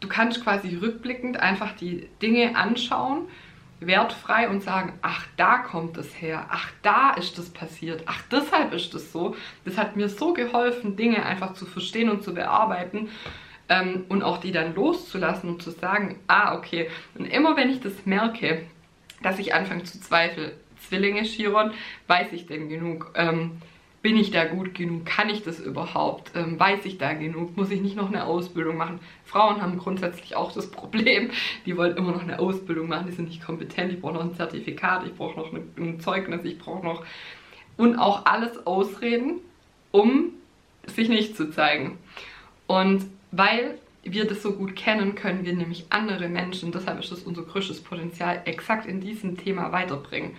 du 0.00 0.08
kannst 0.08 0.42
quasi 0.42 0.76
rückblickend 0.76 1.38
einfach 1.38 1.72
die 1.76 2.08
Dinge 2.22 2.56
anschauen, 2.56 3.28
wertfrei 3.80 4.48
und 4.48 4.62
sagen, 4.62 4.94
ach, 5.02 5.26
da 5.36 5.58
kommt 5.58 5.96
es 5.98 6.20
her, 6.20 6.46
ach, 6.50 6.70
da 6.82 7.12
ist 7.12 7.38
das 7.38 7.50
passiert, 7.50 8.02
ach, 8.06 8.22
deshalb 8.30 8.72
ist 8.72 8.92
das 8.94 9.12
so. 9.12 9.36
Das 9.64 9.78
hat 9.78 9.96
mir 9.96 10.08
so 10.08 10.32
geholfen, 10.32 10.96
Dinge 10.96 11.24
einfach 11.24 11.54
zu 11.54 11.64
verstehen 11.64 12.10
und 12.10 12.24
zu 12.24 12.34
bearbeiten 12.34 13.08
ähm, 13.68 14.04
und 14.08 14.22
auch 14.22 14.38
die 14.38 14.52
dann 14.52 14.74
loszulassen 14.74 15.50
und 15.50 15.62
zu 15.62 15.70
sagen, 15.70 16.18
ah, 16.26 16.56
okay. 16.56 16.90
Und 17.16 17.26
immer 17.26 17.56
wenn 17.56 17.70
ich 17.70 17.80
das 17.80 18.04
merke, 18.04 18.62
dass 19.22 19.38
ich 19.38 19.54
anfange 19.54 19.84
zu 19.84 20.00
zweifeln, 20.00 20.52
Zwillinge, 20.80 21.22
Chiron, 21.22 21.72
weiß 22.06 22.32
ich 22.32 22.46
denn 22.46 22.68
genug? 22.68 23.12
Ähm, 23.14 23.60
bin 24.08 24.16
ich 24.16 24.30
da 24.30 24.46
gut 24.46 24.74
genug? 24.74 25.04
Kann 25.04 25.28
ich 25.28 25.42
das 25.42 25.60
überhaupt? 25.60 26.30
Ähm, 26.34 26.58
weiß 26.58 26.86
ich 26.86 26.96
da 26.96 27.12
genug? 27.12 27.58
Muss 27.58 27.70
ich 27.70 27.82
nicht 27.82 27.94
noch 27.94 28.08
eine 28.08 28.24
Ausbildung 28.24 28.78
machen? 28.78 29.00
Frauen 29.26 29.60
haben 29.60 29.76
grundsätzlich 29.76 30.34
auch 30.34 30.50
das 30.50 30.70
Problem, 30.70 31.30
die 31.66 31.76
wollen 31.76 31.94
immer 31.94 32.12
noch 32.12 32.22
eine 32.22 32.38
Ausbildung 32.38 32.88
machen, 32.88 33.04
die 33.06 33.12
sind 33.12 33.28
nicht 33.28 33.44
kompetent, 33.44 33.92
ich 33.92 34.00
brauche 34.00 34.14
noch 34.14 34.22
ein 34.22 34.34
Zertifikat, 34.34 35.06
ich 35.06 35.12
brauche 35.14 35.38
noch 35.38 35.52
ein 35.52 36.00
Zeugnis, 36.00 36.42
ich 36.44 36.56
brauche 36.56 36.82
noch... 36.82 37.04
Und 37.76 37.96
auch 37.96 38.24
alles 38.24 38.66
Ausreden, 38.66 39.40
um 39.90 40.30
sich 40.86 41.10
nicht 41.10 41.36
zu 41.36 41.50
zeigen. 41.50 41.98
Und 42.66 43.04
weil 43.30 43.78
wir 44.04 44.24
das 44.24 44.40
so 44.42 44.52
gut 44.52 44.74
kennen, 44.74 45.16
können 45.16 45.44
wir 45.44 45.52
nämlich 45.52 45.84
andere 45.90 46.30
Menschen, 46.30 46.72
deshalb 46.72 46.98
ist 47.00 47.12
das 47.12 47.24
unser 47.24 47.42
größtes 47.42 47.82
Potenzial, 47.82 48.40
exakt 48.46 48.86
in 48.86 49.02
diesem 49.02 49.36
Thema 49.36 49.70
weiterbringen. 49.70 50.34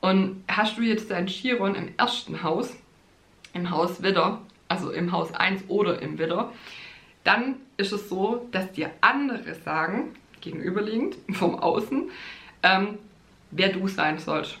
Und 0.00 0.44
hast 0.46 0.78
du 0.78 0.82
jetzt 0.82 1.10
dein 1.10 1.26
Chiron 1.26 1.74
im 1.74 1.88
ersten 1.96 2.44
Haus, 2.44 2.76
im 3.54 3.70
Haus 3.70 4.02
Widder, 4.02 4.40
also 4.68 4.90
im 4.90 5.12
Haus 5.12 5.32
1 5.32 5.64
oder 5.68 6.02
im 6.02 6.18
Widder, 6.18 6.52
dann 7.22 7.56
ist 7.76 7.92
es 7.92 8.08
so, 8.08 8.46
dass 8.52 8.72
dir 8.72 8.90
andere 9.00 9.54
sagen, 9.54 10.14
gegenüberliegend, 10.40 11.16
vom 11.32 11.56
Außen, 11.56 12.10
ähm, 12.62 12.98
wer 13.50 13.70
du 13.70 13.88
sein 13.88 14.18
sollst. 14.18 14.58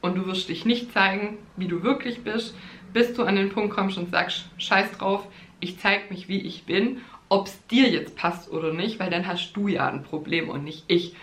Und 0.00 0.16
du 0.16 0.26
wirst 0.26 0.48
dich 0.48 0.64
nicht 0.64 0.92
zeigen, 0.92 1.38
wie 1.56 1.66
du 1.66 1.82
wirklich 1.82 2.22
bist, 2.22 2.54
bis 2.92 3.14
du 3.14 3.24
an 3.24 3.36
den 3.36 3.50
Punkt 3.50 3.74
kommst 3.74 3.98
und 3.98 4.10
sagst, 4.10 4.46
scheiß 4.58 4.92
drauf, 4.92 5.26
ich 5.60 5.78
zeige 5.78 6.12
mich, 6.12 6.28
wie 6.28 6.40
ich 6.40 6.64
bin, 6.64 7.00
ob 7.28 7.46
es 7.46 7.66
dir 7.68 7.88
jetzt 7.88 8.16
passt 8.16 8.50
oder 8.50 8.72
nicht, 8.72 9.00
weil 9.00 9.10
dann 9.10 9.26
hast 9.26 9.52
du 9.54 9.66
ja 9.66 9.88
ein 9.88 10.02
Problem 10.02 10.48
und 10.48 10.62
nicht 10.62 10.84
ich. 10.88 11.16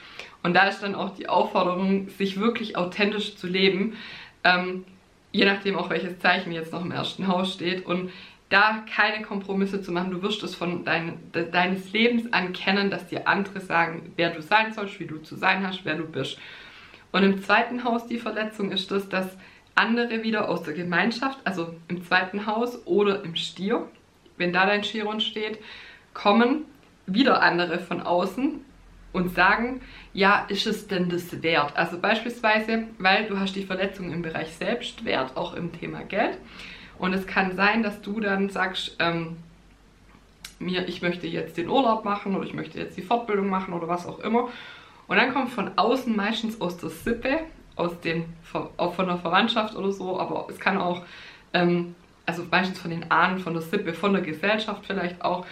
Und 0.44 0.56
da 0.56 0.68
ist 0.68 0.82
dann 0.82 0.96
auch 0.96 1.16
die 1.16 1.30
Aufforderung, 1.30 2.10
sich 2.10 2.40
wirklich 2.40 2.76
authentisch 2.76 3.36
zu 3.36 3.48
leben, 3.48 3.96
ähm, 4.44 4.84
je 5.32 5.46
nachdem 5.46 5.76
auch 5.78 5.90
welches 5.90 6.20
Zeichen 6.20 6.52
jetzt 6.52 6.74
noch 6.74 6.84
im 6.84 6.92
ersten 6.92 7.28
Haus 7.28 7.54
steht 7.54 7.86
und 7.86 8.12
da 8.50 8.84
keine 8.94 9.24
Kompromisse 9.24 9.82
zu 9.82 9.92
machen. 9.92 10.12
Du 10.12 10.22
wirst 10.22 10.44
es 10.44 10.56
von 10.56 10.84
dein, 10.84 11.20
de, 11.34 11.50
deines 11.50 11.92
Lebens 11.94 12.32
an 12.34 12.52
kennen, 12.52 12.92
dass 12.92 13.08
dir 13.08 13.28
andere 13.28 13.62
sagen, 13.62 14.12
wer 14.18 14.30
du 14.30 14.42
sein 14.42 14.74
sollst, 14.74 15.00
wie 15.00 15.06
du 15.06 15.18
zu 15.20 15.36
sein 15.38 15.66
hast, 15.66 15.86
wer 15.86 15.96
du 15.96 16.06
bist. 16.06 16.38
Und 17.14 17.24
im 17.24 17.42
zweiten 17.42 17.84
Haus 17.84 18.08
die 18.08 18.18
Verletzung 18.18 18.72
ist 18.72 18.92
das, 18.92 19.08
dass 19.08 19.38
andere 19.76 20.24
wieder 20.24 20.50
aus 20.50 20.64
der 20.64 20.74
Gemeinschaft, 20.74 21.40
also 21.46 21.74
im 21.88 22.04
zweiten 22.04 22.46
Haus 22.46 22.86
oder 22.86 23.24
im 23.24 23.36
Stier, 23.36 23.88
wenn 24.38 24.52
da 24.52 24.66
dein 24.66 24.82
Chiron 24.82 25.22
steht, 25.22 25.60
kommen 26.14 26.66
wieder 27.06 27.42
andere 27.42 27.80
von 27.80 28.02
außen 28.02 28.66
und 29.14 29.36
sagen, 29.36 29.82
ja, 30.14 30.46
ist 30.48 30.68
es 30.68 30.88
denn 30.88 31.10
das 31.10 31.42
wert? 31.42 31.76
Also 31.76 32.00
beispielsweise, 32.00 32.84
weil 32.98 33.28
du 33.28 33.40
hast 33.40 33.56
die 33.56 33.64
Verletzung 33.64 34.12
im 34.12 34.22
Bereich 34.22 34.54
Selbstwert, 34.56 35.36
auch 35.36 35.54
im 35.54 35.72
Thema 35.78 36.02
Geld. 36.04 36.38
Und 36.98 37.14
es 37.14 37.26
kann 37.26 37.56
sein, 37.56 37.84
dass 37.84 38.02
du 38.02 38.20
dann 38.20 38.50
sagst, 38.50 38.96
ähm, 39.00 39.38
mir, 40.60 40.88
ich 40.88 41.02
möchte 41.02 41.28
jetzt 41.28 41.58
den 41.58 41.70
Urlaub 41.70 42.06
machen 42.06 42.36
oder 42.36 42.46
ich 42.46 42.54
möchte 42.54 42.80
jetzt 42.80 42.96
die 42.98 43.02
Fortbildung 43.02 43.50
machen 43.50 43.74
oder 43.74 43.88
was 43.88 44.06
auch 44.06 44.20
immer. 44.20 44.50
Und 45.08 45.18
dann 45.18 45.34
kommt 45.34 45.50
von 45.50 45.72
außen 45.78 46.16
meistens 46.16 46.62
aus 46.62 46.78
der 46.78 46.90
Sippe, 46.90 47.40
aus 47.76 47.94
auch 48.78 48.94
von 48.94 49.08
der 49.08 49.18
Verwandtschaft 49.18 49.76
oder 49.76 49.92
so, 49.92 50.20
aber 50.20 50.48
es 50.50 50.60
kann 50.60 50.78
auch, 50.78 51.02
ähm, 51.54 51.96
also 52.26 52.44
meistens 52.50 52.80
von 52.80 52.92
den 52.92 53.10
Ahnen, 53.10 53.40
von 53.40 53.54
der 53.54 53.62
Sippe, 53.62 53.94
von 53.94 54.14
der 54.14 54.22
Gesellschaft 54.22 54.86
vielleicht 54.86 55.22
auch, 55.24 55.46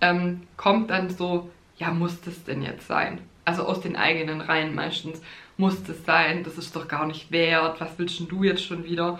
ähm, 0.00 0.42
kommt 0.56 0.90
dann 0.90 1.10
so, 1.10 1.50
ja, 1.78 1.90
muss 1.90 2.20
das 2.20 2.44
denn 2.44 2.62
jetzt 2.62 2.86
sein? 2.86 3.20
Also 3.44 3.64
aus 3.64 3.80
den 3.80 3.96
eigenen 3.96 4.40
Reihen 4.40 4.74
meistens 4.74 5.20
muss 5.56 5.82
das 5.82 6.04
sein, 6.04 6.44
das 6.44 6.58
ist 6.58 6.76
doch 6.76 6.88
gar 6.88 7.06
nicht 7.06 7.30
wert, 7.30 7.80
was 7.80 7.98
willst 7.98 8.20
denn 8.20 8.28
du 8.28 8.44
jetzt 8.44 8.64
schon 8.64 8.84
wieder? 8.84 9.18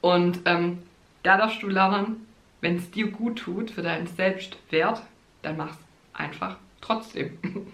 Und 0.00 0.40
ähm, 0.44 0.78
da 1.22 1.36
darfst 1.36 1.62
du 1.62 1.68
lernen, 1.68 2.26
wenn 2.60 2.76
es 2.76 2.90
dir 2.90 3.10
gut 3.10 3.38
tut 3.38 3.70
für 3.70 3.82
deinen 3.82 4.06
Selbstwert, 4.06 5.02
dann 5.42 5.56
mach's 5.56 5.78
einfach 6.12 6.56
trotzdem. 6.80 7.38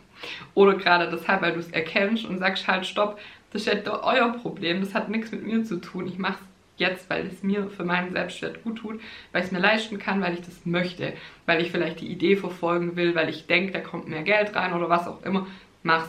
Oder 0.55 0.75
gerade 0.75 1.11
deshalb, 1.11 1.43
weil 1.43 1.53
du 1.53 1.61
es 1.61 1.71
erkennst 1.71 2.25
und 2.25 2.39
sagst 2.39 2.67
halt, 2.67 2.87
stopp, 2.87 3.19
das 3.53 3.67
ist 3.67 3.85
ja 3.85 4.03
euer 4.03 4.33
Problem, 4.33 4.81
das 4.81 4.95
hat 4.95 5.09
nichts 5.09 5.31
mit 5.33 5.45
mir 5.45 5.65
zu 5.65 5.77
tun, 5.81 6.07
ich 6.07 6.19
mach's 6.19 6.43
jetzt, 6.77 7.09
weil 7.09 7.27
es 7.27 7.43
mir 7.43 7.71
für 7.71 7.85
meinen 7.85 8.13
Selbstwert 8.13 8.63
gut 8.65 8.79
tut, 8.79 9.01
weil 9.33 9.43
ich 9.43 9.47
es 9.47 9.53
mir 9.53 9.61
leisten 9.61 9.99
kann, 9.99 10.21
weil 10.21 10.35
ich 10.35 10.41
das 10.41 10.67
möchte, 10.67 11.13
weil 11.47 11.61
ich 11.61 11.71
vielleicht 11.71 12.01
die 12.01 12.09
Idee 12.09 12.37
verfolgen 12.37 12.97
will, 12.97 13.15
weil 13.15 13.29
ich 13.29 13.47
denke, 13.47 13.73
da 13.73 13.81
kommt 13.81 14.09
mehr 14.09 14.23
Geld 14.23 14.55
rein 14.55 14.73
oder 14.73 14.89
was 14.89 15.07
auch 15.07 15.23
immer, 15.23 15.47
mach's. 15.83 16.09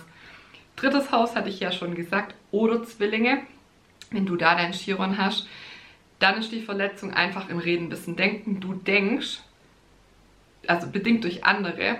Drittes 0.75 1.11
Haus 1.11 1.35
hatte 1.35 1.49
ich 1.49 1.59
ja 1.61 1.71
schon 1.71 1.95
gesagt, 1.95 2.35
oder 2.51 2.83
Zwillinge, 2.83 3.41
wenn 4.11 4.25
du 4.25 4.35
da 4.35 4.55
dein 4.55 4.73
Chiron 4.73 5.17
hast, 5.17 5.47
dann 6.19 6.37
ist 6.37 6.51
die 6.51 6.61
Verletzung 6.61 7.13
einfach 7.13 7.49
im 7.49 7.59
Reden, 7.59 7.89
bisschen 7.89 8.15
denken. 8.15 8.59
Du 8.59 8.73
denkst, 8.73 9.39
also 10.67 10.87
bedingt 10.87 11.23
durch 11.23 11.45
andere, 11.45 11.97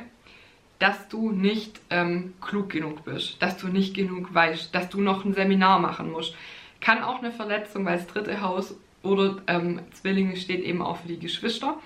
dass 0.80 1.08
du 1.08 1.32
nicht 1.32 1.80
ähm, 1.90 2.34
klug 2.42 2.70
genug 2.70 3.06
bist, 3.06 3.42
dass 3.42 3.58
du 3.58 3.68
nicht 3.68 3.94
genug 3.94 4.34
weißt, 4.34 4.74
dass 4.76 4.90
du 4.90 5.00
noch 5.00 5.24
ein 5.24 5.34
Seminar 5.34 5.80
machen 5.80 6.12
musst, 6.12 6.36
kann 6.86 7.02
auch 7.02 7.18
eine 7.18 7.32
Verletzung, 7.32 7.84
weil 7.84 7.98
das 7.98 8.06
dritte 8.06 8.42
Haus 8.42 8.76
oder 9.02 9.38
ähm, 9.48 9.82
Zwillinge 9.92 10.38
steht 10.38 10.64
eben 10.64 10.84
auch 10.84 10.98
für 10.98 11.08
die 11.08 11.18
Geschwister. 11.18 11.80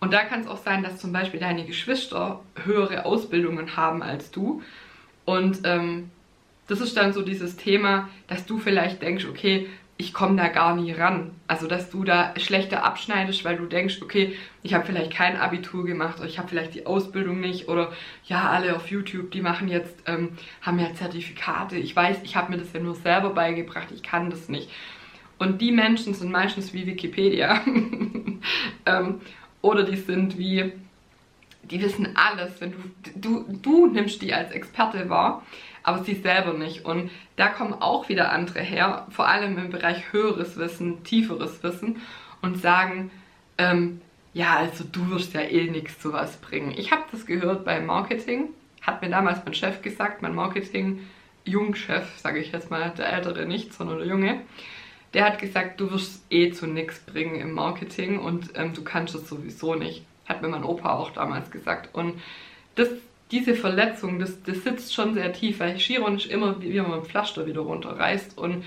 Und 0.00 0.12
da 0.12 0.22
kann 0.24 0.40
es 0.40 0.46
auch 0.46 0.62
sein, 0.62 0.84
dass 0.84 1.00
zum 1.00 1.12
Beispiel 1.12 1.40
deine 1.40 1.64
Geschwister 1.64 2.40
höhere 2.64 3.04
Ausbildungen 3.04 3.76
haben 3.76 4.00
als 4.00 4.30
du. 4.30 4.62
Und 5.24 5.62
ähm, 5.64 6.10
das 6.68 6.80
ist 6.80 6.96
dann 6.96 7.12
so 7.12 7.22
dieses 7.22 7.56
Thema, 7.56 8.08
dass 8.28 8.46
du 8.46 8.58
vielleicht 8.58 9.02
denkst, 9.02 9.26
okay, 9.28 9.68
ich 10.00 10.14
komme 10.14 10.36
da 10.36 10.46
gar 10.46 10.76
nie 10.76 10.92
ran. 10.92 11.32
Also, 11.48 11.66
dass 11.66 11.90
du 11.90 12.04
da 12.04 12.32
schlechter 12.38 12.84
abschneidest, 12.84 13.44
weil 13.44 13.56
du 13.56 13.66
denkst, 13.66 14.00
okay, 14.00 14.36
ich 14.62 14.72
habe 14.72 14.86
vielleicht 14.86 15.12
kein 15.12 15.36
Abitur 15.36 15.84
gemacht 15.84 16.18
oder 16.18 16.28
ich 16.28 16.38
habe 16.38 16.48
vielleicht 16.48 16.74
die 16.74 16.86
Ausbildung 16.86 17.40
nicht 17.40 17.68
oder 17.68 17.92
ja, 18.24 18.48
alle 18.48 18.76
auf 18.76 18.88
YouTube, 18.90 19.32
die 19.32 19.40
machen 19.40 19.66
jetzt, 19.66 19.96
ähm, 20.06 20.38
haben 20.62 20.78
ja 20.78 20.94
Zertifikate. 20.94 21.76
Ich 21.76 21.96
weiß, 21.96 22.18
ich 22.22 22.36
habe 22.36 22.52
mir 22.52 22.58
das 22.58 22.72
ja 22.72 22.78
nur 22.78 22.94
selber 22.94 23.30
beigebracht, 23.30 23.88
ich 23.92 24.04
kann 24.04 24.30
das 24.30 24.48
nicht. 24.48 24.70
Und 25.38 25.60
die 25.60 25.72
Menschen 25.72 26.14
sind 26.14 26.30
meistens 26.30 26.72
wie 26.72 26.86
Wikipedia. 26.86 27.60
ähm, 28.86 29.20
oder 29.62 29.82
die 29.82 29.96
sind 29.96 30.38
wie, 30.38 30.72
die 31.64 31.82
wissen 31.82 32.16
alles. 32.16 32.60
Wenn 32.60 32.72
du, 32.72 32.78
du, 33.16 33.58
du 33.62 33.86
nimmst 33.86 34.22
die 34.22 34.32
als 34.32 34.52
Experte 34.52 35.08
wahr, 35.08 35.44
aber 35.88 36.04
sie 36.04 36.16
selber 36.16 36.52
nicht. 36.52 36.84
Und 36.84 37.10
da 37.36 37.48
kommen 37.48 37.72
auch 37.72 38.10
wieder 38.10 38.30
andere 38.30 38.60
her, 38.60 39.06
vor 39.08 39.26
allem 39.26 39.56
im 39.56 39.70
Bereich 39.70 40.12
höheres 40.12 40.58
Wissen, 40.58 41.02
tieferes 41.02 41.62
Wissen 41.62 42.02
und 42.42 42.60
sagen, 42.60 43.10
ähm, 43.56 44.02
ja, 44.34 44.56
also 44.56 44.84
du 44.84 45.08
wirst 45.08 45.32
ja 45.32 45.40
eh 45.40 45.70
nichts 45.70 45.98
zu 45.98 46.12
was 46.12 46.36
bringen. 46.36 46.74
Ich 46.76 46.92
habe 46.92 47.04
das 47.10 47.24
gehört 47.24 47.64
beim 47.64 47.86
Marketing, 47.86 48.50
hat 48.82 49.00
mir 49.00 49.08
damals 49.08 49.40
mein 49.46 49.54
Chef 49.54 49.80
gesagt, 49.80 50.20
mein 50.20 50.34
Marketing-Jungchef, 50.34 52.18
sage 52.18 52.40
ich 52.40 52.52
jetzt 52.52 52.70
mal, 52.70 52.90
der 52.90 53.10
ältere 53.10 53.46
nicht, 53.46 53.72
sondern 53.72 53.96
der 53.96 54.08
Junge, 54.08 54.42
der 55.14 55.24
hat 55.24 55.38
gesagt, 55.38 55.80
du 55.80 55.90
wirst 55.90 56.22
eh 56.28 56.50
zu 56.52 56.66
nichts 56.66 57.00
bringen 57.00 57.36
im 57.36 57.52
Marketing 57.52 58.18
und 58.18 58.50
ähm, 58.56 58.74
du 58.74 58.84
kannst 58.84 59.14
es 59.14 59.26
sowieso 59.26 59.74
nicht. 59.74 60.04
Hat 60.26 60.42
mir 60.42 60.48
mein 60.48 60.64
Opa 60.64 60.92
auch 60.92 61.12
damals 61.12 61.50
gesagt. 61.50 61.94
Und 61.94 62.20
das, 62.74 62.90
diese 63.30 63.54
Verletzung, 63.54 64.18
das, 64.18 64.42
das 64.42 64.64
sitzt 64.64 64.94
schon 64.94 65.14
sehr 65.14 65.32
tief, 65.32 65.60
weil 65.60 65.76
Chiron 65.76 66.16
ist 66.16 66.26
immer, 66.26 66.60
wie 66.60 66.80
man 66.80 66.94
ein 66.94 67.04
Pflaster 67.04 67.46
wieder 67.46 67.60
runterreißt. 67.60 68.38
Und 68.38 68.64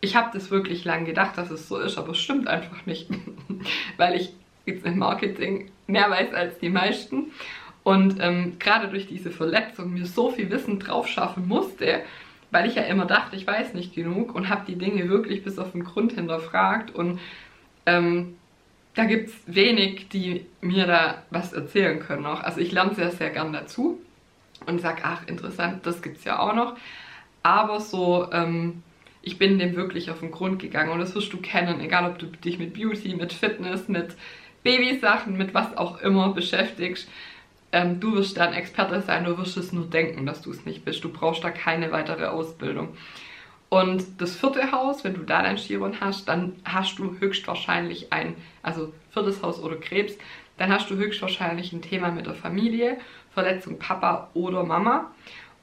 ich 0.00 0.16
habe 0.16 0.30
das 0.32 0.50
wirklich 0.50 0.84
lang 0.84 1.04
gedacht, 1.04 1.38
dass 1.38 1.50
es 1.50 1.68
so 1.68 1.78
ist, 1.78 1.98
aber 1.98 2.10
es 2.10 2.18
stimmt 2.18 2.48
einfach 2.48 2.84
nicht. 2.86 3.08
weil 3.96 4.16
ich 4.16 4.34
jetzt 4.66 4.84
im 4.84 4.98
Marketing 4.98 5.70
mehr 5.86 6.10
weiß 6.10 6.34
als 6.34 6.58
die 6.58 6.70
meisten. 6.70 7.32
Und 7.84 8.18
ähm, 8.20 8.56
gerade 8.58 8.88
durch 8.88 9.06
diese 9.08 9.30
Verletzung 9.30 9.92
mir 9.92 10.06
so 10.06 10.30
viel 10.30 10.50
Wissen 10.50 10.78
drauf 10.78 11.08
schaffen 11.08 11.48
musste, 11.48 12.02
weil 12.50 12.68
ich 12.68 12.76
ja 12.76 12.82
immer 12.82 13.06
dachte, 13.06 13.34
ich 13.34 13.46
weiß 13.46 13.74
nicht 13.74 13.94
genug 13.94 14.34
und 14.34 14.48
habe 14.48 14.64
die 14.66 14.76
Dinge 14.76 15.08
wirklich 15.08 15.42
bis 15.42 15.58
auf 15.58 15.72
den 15.72 15.84
Grund 15.84 16.12
hinterfragt 16.12 16.94
und 16.94 17.18
ähm, 17.86 18.36
da 18.94 19.04
gibt 19.04 19.30
es 19.30 19.34
wenig, 19.46 20.08
die 20.08 20.46
mir 20.60 20.86
da 20.86 21.22
was 21.30 21.52
erzählen 21.52 22.00
können 22.00 22.22
noch. 22.22 22.42
Also 22.42 22.60
ich 22.60 22.72
lerne 22.72 22.94
sehr, 22.94 23.10
sehr 23.10 23.30
gern 23.30 23.52
dazu 23.52 24.00
und 24.66 24.80
sage, 24.80 25.02
ach 25.04 25.26
interessant, 25.26 25.86
das 25.86 26.02
gibt 26.02 26.18
es 26.18 26.24
ja 26.24 26.38
auch 26.38 26.54
noch. 26.54 26.76
Aber 27.42 27.80
so, 27.80 28.30
ähm, 28.32 28.82
ich 29.22 29.38
bin 29.38 29.58
dem 29.58 29.76
wirklich 29.76 30.10
auf 30.10 30.20
den 30.20 30.30
Grund 30.30 30.60
gegangen 30.60 30.90
und 30.90 30.98
das 30.98 31.14
wirst 31.14 31.32
du 31.32 31.38
kennen, 31.38 31.80
egal 31.80 32.10
ob 32.10 32.18
du 32.18 32.26
dich 32.26 32.58
mit 32.58 32.74
Beauty, 32.74 33.14
mit 33.14 33.32
Fitness, 33.32 33.88
mit 33.88 34.14
Babysachen, 34.62 35.36
mit 35.36 35.54
was 35.54 35.76
auch 35.76 36.00
immer 36.00 36.32
beschäftigst 36.32 37.08
ähm, 37.72 38.00
du 38.00 38.14
wirst 38.14 38.36
dann 38.36 38.52
Experte 38.52 39.00
sein, 39.00 39.24
du 39.24 39.36
wirst 39.38 39.56
es 39.56 39.72
nur 39.72 39.86
denken, 39.86 40.26
dass 40.26 40.42
du 40.42 40.50
es 40.50 40.64
nicht 40.66 40.84
bist. 40.84 41.02
Du 41.02 41.08
brauchst 41.10 41.42
da 41.42 41.50
keine 41.50 41.90
weitere 41.90 42.26
Ausbildung. 42.26 42.96
Und 43.72 44.20
das 44.20 44.36
vierte 44.36 44.70
Haus, 44.70 45.02
wenn 45.02 45.14
du 45.14 45.22
da 45.22 45.40
dein 45.40 45.56
Chiron 45.56 45.98
hast, 45.98 46.28
dann 46.28 46.52
hast 46.62 46.98
du 46.98 47.16
höchstwahrscheinlich 47.18 48.12
ein, 48.12 48.36
also 48.62 48.92
viertes 49.12 49.42
Haus 49.42 49.62
oder 49.62 49.76
Krebs, 49.76 50.18
dann 50.58 50.70
hast 50.70 50.90
du 50.90 50.96
höchstwahrscheinlich 50.96 51.72
ein 51.72 51.80
Thema 51.80 52.10
mit 52.10 52.26
der 52.26 52.34
Familie, 52.34 52.98
Verletzung 53.32 53.78
Papa 53.78 54.28
oder 54.34 54.62
Mama. 54.62 55.10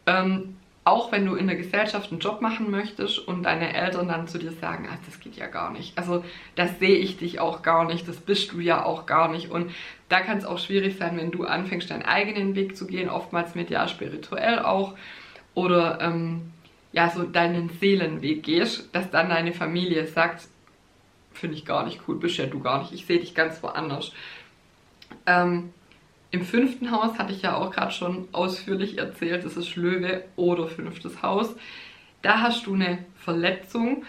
Ähm, 0.08 0.58
auch 0.86 1.12
wenn 1.12 1.24
du 1.24 1.36
in 1.36 1.46
der 1.46 1.56
Gesellschaft 1.56 2.10
einen 2.12 2.20
Job 2.20 2.42
machen 2.42 2.72
möchtest 2.72 3.20
und 3.20 3.44
deine 3.44 3.76
Eltern 3.76 4.08
dann 4.08 4.28
zu 4.28 4.40
dir 4.40 4.54
sagen, 4.54 4.90
ach, 4.92 4.98
das 5.06 5.20
geht 5.20 5.36
ja 5.36 5.46
gar 5.46 5.72
nicht. 5.72 5.96
Also 5.96 6.26
das 6.56 6.80
sehe 6.80 6.98
ich 6.98 7.18
dich 7.18 7.40
auch 7.40 7.62
gar 7.62 7.86
nicht, 7.86 8.08
das 8.08 8.18
bist 8.18 8.54
du 8.54 8.60
ja 8.60 8.84
auch 8.84 9.06
gar 9.06 9.28
nicht. 9.32 9.52
Und 9.52 9.70
da 10.08 10.22
kann 10.22 10.40
es 10.40 10.46
auch 10.46 10.58
schwierig 10.58 10.98
sein, 10.98 11.16
wenn 11.16 11.30
du 11.30 11.44
anfängst, 11.44 11.92
deinen 11.92 12.02
eigenen 12.02 12.56
Weg 12.56 12.76
zu 12.76 12.88
gehen, 12.88 13.08
oftmals 13.08 13.54
medial 13.54 13.88
spirituell 13.88 14.58
auch. 14.58 14.96
Oder 15.54 16.02
ähm, 16.02 16.54
ja, 16.92 17.10
so 17.10 17.24
deinen 17.24 17.70
Seelenweg 17.70 18.44
gehst, 18.44 18.94
dass 18.94 19.10
dann 19.12 19.30
deine 19.30 19.54
Familie 19.54 20.08
sagt, 20.08 20.48
finde 21.34 21.56
ich 21.56 21.66
gar 21.66 21.86
nicht 21.86 22.02
cool, 22.08 22.18
bist 22.18 22.38
ja 22.38 22.46
du 22.46 22.60
gar 22.60 22.82
nicht, 22.82 22.94
ich 22.94 23.06
sehe 23.06 23.20
dich 23.20 23.36
ganz 23.36 23.62
woanders. 23.62 24.12
Ähm, 25.26 25.74
im 26.32 26.44
fünften 26.44 26.92
Haus 26.92 27.18
hatte 27.18 27.34
ich 27.34 27.42
ja 27.42 27.56
auch 27.56 27.72
gerade 27.72 27.92
schon 27.92 28.28
ausführlich 28.32 28.98
erzählt, 28.98 29.46
das 29.46 29.58
ist 29.58 29.76
Löwe 29.76 30.24
oder 30.36 30.68
fünftes 30.68 31.24
Haus. 31.24 31.56
Da 32.22 32.42
hast 32.42 32.66
du 32.66 32.76
eine 32.76 33.00
Verletzung 33.16 34.06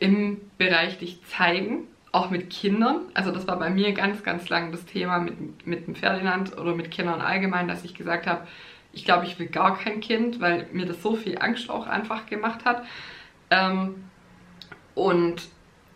im 0.00 0.40
Bereich 0.58 0.98
dich 0.98 1.24
zeigen, 1.26 1.86
auch 2.10 2.30
mit 2.30 2.50
Kindern. 2.50 3.02
Also 3.14 3.30
das 3.30 3.46
war 3.46 3.58
bei 3.58 3.70
mir 3.70 3.92
ganz, 3.92 4.22
ganz 4.22 4.48
lang 4.48 4.72
das 4.72 4.84
Thema 4.86 5.18
mit, 5.18 5.66
mit 5.66 5.86
dem 5.86 5.94
Ferdinand 5.94 6.56
oder 6.58 6.74
mit 6.74 6.90
Kindern 6.90 7.20
allgemein, 7.20 7.68
dass 7.68 7.84
ich 7.84 7.94
gesagt 7.94 8.26
habe, 8.26 8.46
ich 8.92 9.04
glaube, 9.04 9.26
ich 9.26 9.38
will 9.38 9.46
gar 9.46 9.78
kein 9.78 10.00
Kind, 10.00 10.40
weil 10.40 10.68
mir 10.72 10.86
das 10.86 11.02
so 11.02 11.16
viel 11.16 11.38
Angst 11.38 11.70
auch 11.70 11.86
einfach 11.86 12.26
gemacht 12.26 12.64
hat. 12.64 12.84
Ähm, 13.50 14.04
und 14.94 15.42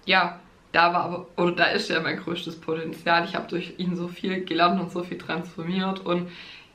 ja, 0.06 0.40
da 0.72 0.92
war 0.92 1.04
aber, 1.04 1.26
oder 1.36 1.52
da 1.52 1.64
ist 1.64 1.88
ja 1.88 2.00
mein 2.00 2.18
größtes 2.18 2.60
Potenzial. 2.60 3.24
Ich 3.24 3.34
habe 3.34 3.48
durch 3.48 3.74
ihn 3.78 3.96
so 3.96 4.08
viel 4.08 4.44
gelernt 4.44 4.80
und 4.80 4.90
so 4.90 5.02
viel 5.02 5.18
transformiert 5.18 6.00
und 6.00 6.30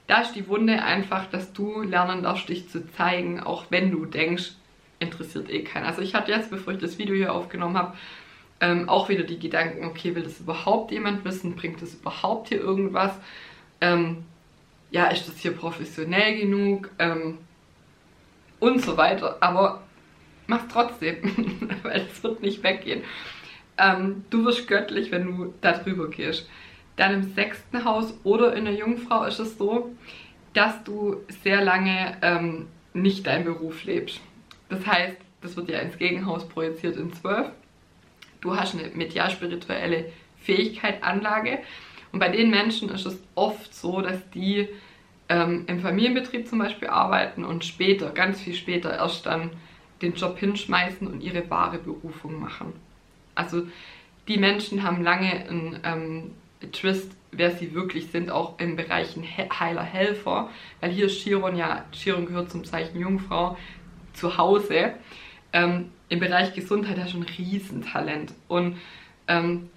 da 0.08 0.22
ist 0.22 0.34
die 0.34 0.48
Wunde 0.48 0.84
einfach, 0.84 1.28
dass 1.28 1.54
du 1.54 1.82
lernen 1.84 2.24
darfst, 2.24 2.50
dich 2.50 2.68
zu 2.68 2.86
zeigen, 2.92 3.40
auch 3.40 3.66
wenn 3.70 3.92
du 3.92 4.06
denkst, 4.06 4.52
interessiert 5.00 5.50
eh 5.50 5.64
keiner. 5.64 5.88
Also 5.88 6.02
ich 6.02 6.14
hatte 6.16 6.32
jetzt, 6.32 6.50
bevor 6.50 6.74
ich 6.74 6.80
das 6.80 6.98
Video 6.98 7.16
hier 7.16 7.34
aufgenommen 7.34 7.78
habe, 7.78 7.96
ähm, 8.60 8.90
auch 8.90 9.10
wieder 9.10 9.24
die 9.24 9.40
Gedanken, 9.40 9.86
okay, 9.86 10.14
will 10.14 10.24
das 10.24 10.40
überhaupt 10.40 10.92
jemand 10.92 11.24
wissen? 11.24 11.56
Bringt 11.56 11.82
das 11.82 11.96
überhaupt 11.96 12.50
hier 12.50 12.60
irgendwas? 12.60 13.12
Ähm, 13.80 14.26
ja, 14.92 15.08
ist 15.08 15.28
das 15.28 15.38
hier 15.38 15.52
professionell 15.52 16.38
genug? 16.38 16.90
Ähm, 17.00 17.40
und 18.62 18.82
so 18.82 18.96
weiter. 18.96 19.38
Aber 19.42 19.84
mach 20.48 20.68
trotzdem, 20.72 21.18
weil 21.84 22.08
es 22.10 22.24
wird 22.24 22.42
nicht 22.42 22.64
weggehen. 22.64 23.04
Ähm, 23.78 24.24
du 24.30 24.46
wirst 24.46 24.68
göttlich, 24.68 25.12
wenn 25.12 25.26
du 25.26 25.54
da 25.60 25.74
drüber 25.74 26.10
gehst. 26.10 26.48
Dann 26.96 27.14
im 27.14 27.34
sechsten 27.34 27.84
Haus 27.84 28.14
oder 28.24 28.54
in 28.56 28.66
der 28.66 28.76
Jungfrau 28.76 29.24
ist 29.26 29.40
es 29.40 29.58
so, 29.58 29.94
dass 30.54 30.84
du 30.84 31.18
sehr 31.44 31.64
lange 31.64 32.18
ähm, 32.22 32.68
nicht 32.94 33.26
deinen 33.26 33.46
Beruf 33.46 33.84
lebst. 33.84 34.22
Das 34.70 34.86
heißt, 34.86 35.18
das 35.42 35.56
wird 35.56 35.70
ja 35.70 35.80
ins 35.80 35.98
Gegenhaus 35.98 36.48
projiziert 36.48 36.98
in 36.98 37.12
12. 37.12 37.50
Du 38.42 38.56
hast 38.56 38.76
eine 38.76 38.90
medial-spirituelle 38.90 40.12
Fähigkeit, 40.38 41.02
Anlage. 41.04 41.60
Und 42.12 42.20
bei 42.20 42.30
den 42.30 42.50
Menschen 42.50 42.90
ist 42.90 43.06
es 43.06 43.22
oft 43.36 43.74
so, 43.74 44.02
dass 44.02 44.30
die 44.32 44.68
ähm, 45.30 45.64
im 45.68 45.80
Familienbetrieb 45.80 46.48
zum 46.48 46.60
Beispiel 46.60 46.90
arbeiten 46.90 47.46
und 47.46 47.64
später, 47.64 48.10
ganz 48.10 48.42
viel 48.42 48.54
später, 48.54 48.94
erst 48.94 49.26
dann 49.26 49.52
den 50.02 50.14
Job 50.14 50.38
hinschmeißen 50.38 51.08
und 51.08 51.22
ihre 51.22 51.50
wahre 51.50 51.78
Berufung 51.78 52.40
machen. 52.40 52.74
Also 53.36 53.64
die 54.28 54.38
Menschen 54.38 54.84
haben 54.84 55.04
lange 55.04 55.32
einen 55.32 55.80
ähm, 55.84 56.32
Twist, 56.72 57.12
wer 57.32 57.52
sie 57.52 57.74
wirklich 57.74 58.08
sind, 58.08 58.30
auch 58.30 58.60
im 58.60 58.76
Bereich 58.76 59.16
Heiler, 59.60 59.84
Helfer, 59.84 60.50
weil 60.80 60.92
hier 60.92 61.06
ist 61.06 61.22
Chiron 61.22 61.56
ja, 61.56 61.86
Chiron 61.92 62.26
gehört 62.26 62.52
zum 62.52 62.66
Zeichen 62.66 63.00
Jungfrau, 63.00 63.58
zu 64.14 64.38
Hause. 64.38 64.94
Ähm, 65.54 65.92
Im 66.10 66.20
Bereich 66.20 66.54
Gesundheit 66.54 66.98
ja 66.98 67.08
schon 67.08 67.22
ein 67.22 67.30
Riesentalent. 67.38 68.34
Und 68.48 68.78
ähm, 69.28 69.70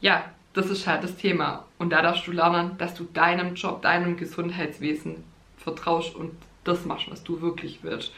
ja, 0.00 0.24
das 0.54 0.70
ist 0.70 0.86
halt 0.86 1.04
das 1.04 1.16
Thema. 1.16 1.66
Und 1.78 1.90
da 1.90 2.02
darfst 2.02 2.26
du 2.26 2.32
lernen, 2.32 2.76
dass 2.78 2.94
du 2.94 3.04
deinem 3.04 3.54
Job, 3.54 3.82
deinem 3.82 4.16
Gesundheitswesen 4.16 5.24
vertraust 5.56 6.14
und 6.14 6.32
das 6.64 6.84
machst, 6.84 7.10
was 7.10 7.24
du 7.24 7.40
wirklich 7.40 7.80
willst. 7.82 8.12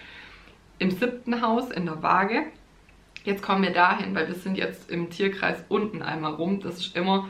Im 0.78 0.90
siebten 0.90 1.40
Haus 1.40 1.70
in 1.70 1.86
der 1.86 2.02
Waage 2.02 2.44
Jetzt 3.24 3.42
kommen 3.42 3.62
wir 3.62 3.72
dahin, 3.72 4.14
weil 4.14 4.28
wir 4.28 4.34
sind 4.34 4.58
jetzt 4.58 4.90
im 4.90 5.08
Tierkreis 5.08 5.64
unten 5.70 6.02
einmal 6.02 6.34
rum. 6.34 6.60
Das 6.60 6.78
ist 6.78 6.94
immer, 6.94 7.28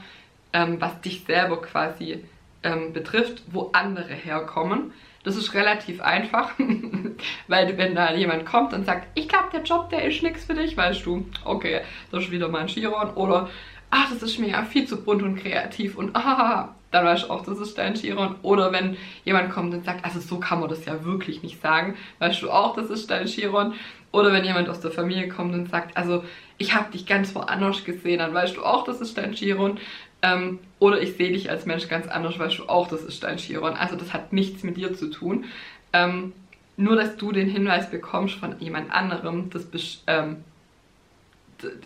ähm, 0.53 0.81
was 0.81 1.01
dich 1.01 1.25
selber 1.25 1.63
quasi 1.63 2.25
ähm, 2.65 2.93
betrifft, 2.93 3.45
wo 3.47 3.71
andere 3.73 4.13
herkommen. 4.13 4.93
Das 5.23 5.37
ist 5.37 5.55
relativ 5.55 6.03
einfach, 6.03 6.51
weil 7.49 7.79
wenn 7.79 7.95
da 7.95 8.13
jemand 8.13 8.45
kommt 8.45 8.75
und 8.75 8.85
sagt, 8.85 9.07
ich 9.15 9.29
glaube, 9.29 9.51
der 9.53 9.63
Job, 9.63 9.89
der 9.89 10.05
ist 10.05 10.23
nichts 10.23 10.45
für 10.45 10.55
dich, 10.55 10.77
weißt 10.77 11.07
du, 11.07 11.27
okay, 11.45 11.81
das 12.11 12.25
ist 12.25 12.31
wieder 12.31 12.49
mein 12.49 12.67
Chiron. 12.67 13.15
Oder, 13.15 13.49
ach, 13.95 14.11
das 14.11 14.23
ist 14.25 14.41
mir 14.41 14.49
ja 14.49 14.65
viel 14.65 14.87
zu 14.87 15.03
bunt 15.03 15.23
und 15.23 15.37
kreativ 15.37 15.97
und 15.97 16.17
ah, 16.17 16.75
dann 16.91 17.05
weißt 17.05 17.25
du 17.25 17.31
auch, 17.31 17.45
das 17.45 17.59
ist 17.59 17.79
dein 17.79 17.95
Chiron. 17.95 18.35
Oder 18.43 18.73
wenn 18.73 18.97
jemand 19.25 19.51
kommt 19.51 19.73
und 19.73 19.85
sagt, 19.85 20.05
also 20.05 20.19
so 20.19 20.39
kann 20.39 20.61
man 20.61 20.69
das 20.69 20.85
ja 20.85 21.05
wirklich 21.05 21.43
nicht 21.43 21.61
sagen, 21.63 21.97
weißt 22.19 22.43
du 22.43 22.51
auch, 22.51 22.75
das 22.75 22.91
ist 22.91 23.11
dein 23.11 23.27
Chiron. 23.27 23.75
Oder 24.11 24.33
wenn 24.33 24.45
jemand 24.45 24.69
aus 24.69 24.81
der 24.81 24.91
Familie 24.91 25.29
kommt 25.29 25.55
und 25.55 25.71
sagt, 25.71 25.97
also 25.97 26.25
ich 26.59 26.75
habe 26.75 26.91
dich 26.91 27.07
ganz 27.07 27.35
woanders 27.35 27.85
gesehen, 27.85 28.19
dann 28.19 28.35
weißt 28.35 28.57
du 28.57 28.65
auch, 28.65 28.85
das 28.85 29.01
ist 29.01 29.17
dein 29.17 29.33
Chiron. 29.33 29.79
Ähm, 30.23 30.59
oder 30.81 31.01
ich 31.01 31.17
sehe 31.17 31.33
dich 31.33 31.51
als 31.51 31.67
Mensch 31.67 31.89
ganz 31.89 32.09
anders, 32.09 32.39
weißt 32.39 32.59
du 32.59 32.69
auch, 32.69 32.89
das 32.89 33.03
ist 33.03 33.23
dein 33.23 33.37
Chiron. 33.37 33.75
Also 33.75 33.97
das 33.97 34.13
hat 34.13 34.33
nichts 34.33 34.65
mit 34.65 34.77
dir 34.77 34.95
zu 34.95 35.09
tun. 35.09 35.45
Ähm, 35.93 36.33
nur, 36.77 36.97
dass 36.97 37.17
du 37.17 37.31
den 37.31 37.49
Hinweis 37.49 37.91
bekommst 37.91 38.35
von 38.35 38.59
jemand 38.59 38.93
anderem, 38.93 39.51
das 39.51 40.03
ähm, 40.09 40.45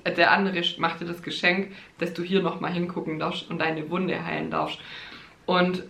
der 0.05 0.33
andere 0.33 0.63
macht 0.79 1.01
dir 1.01 1.07
das 1.07 1.23
Geschenk, 1.23 1.73
dass 1.99 2.15
du 2.15 2.23
hier 2.23 2.43
nochmal 2.43 2.73
hingucken 2.73 3.19
darfst 3.19 3.51
und 3.51 3.59
deine 3.59 3.91
Wunde 3.91 4.25
heilen 4.25 4.51
darfst. 4.51 4.79
Und 5.47 5.85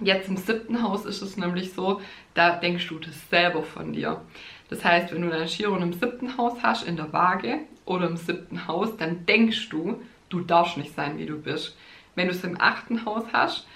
jetzt 0.00 0.28
im 0.28 0.36
siebten 0.36 0.82
Haus 0.82 1.04
ist 1.04 1.22
es 1.22 1.36
nämlich 1.36 1.72
so, 1.72 2.00
da 2.34 2.56
denkst 2.56 2.88
du 2.88 2.98
das 2.98 3.28
selber 3.30 3.62
von 3.62 3.92
dir. 3.92 4.22
Das 4.68 4.84
heißt, 4.84 5.12
wenn 5.12 5.22
du 5.22 5.30
dein 5.30 5.46
Chiron 5.46 5.82
im 5.82 5.92
siebten 5.92 6.36
Haus 6.36 6.58
hast, 6.62 6.86
in 6.86 6.96
der 6.96 7.12
Waage 7.12 7.60
oder 7.84 8.06
im 8.06 8.16
siebten 8.16 8.66
Haus, 8.66 8.96
dann 8.96 9.26
denkst 9.26 9.68
du, 9.70 10.00
du 10.28 10.40
darfst 10.40 10.76
nicht 10.76 10.94
sein, 10.94 11.18
wie 11.18 11.26
du 11.26 11.40
bist. 11.40 11.76
Wenn 12.14 12.28
du 12.28 12.34
es 12.34 12.44
im 12.44 12.60
achten 12.60 13.04
Haus 13.04 13.24
hast, 13.32 13.66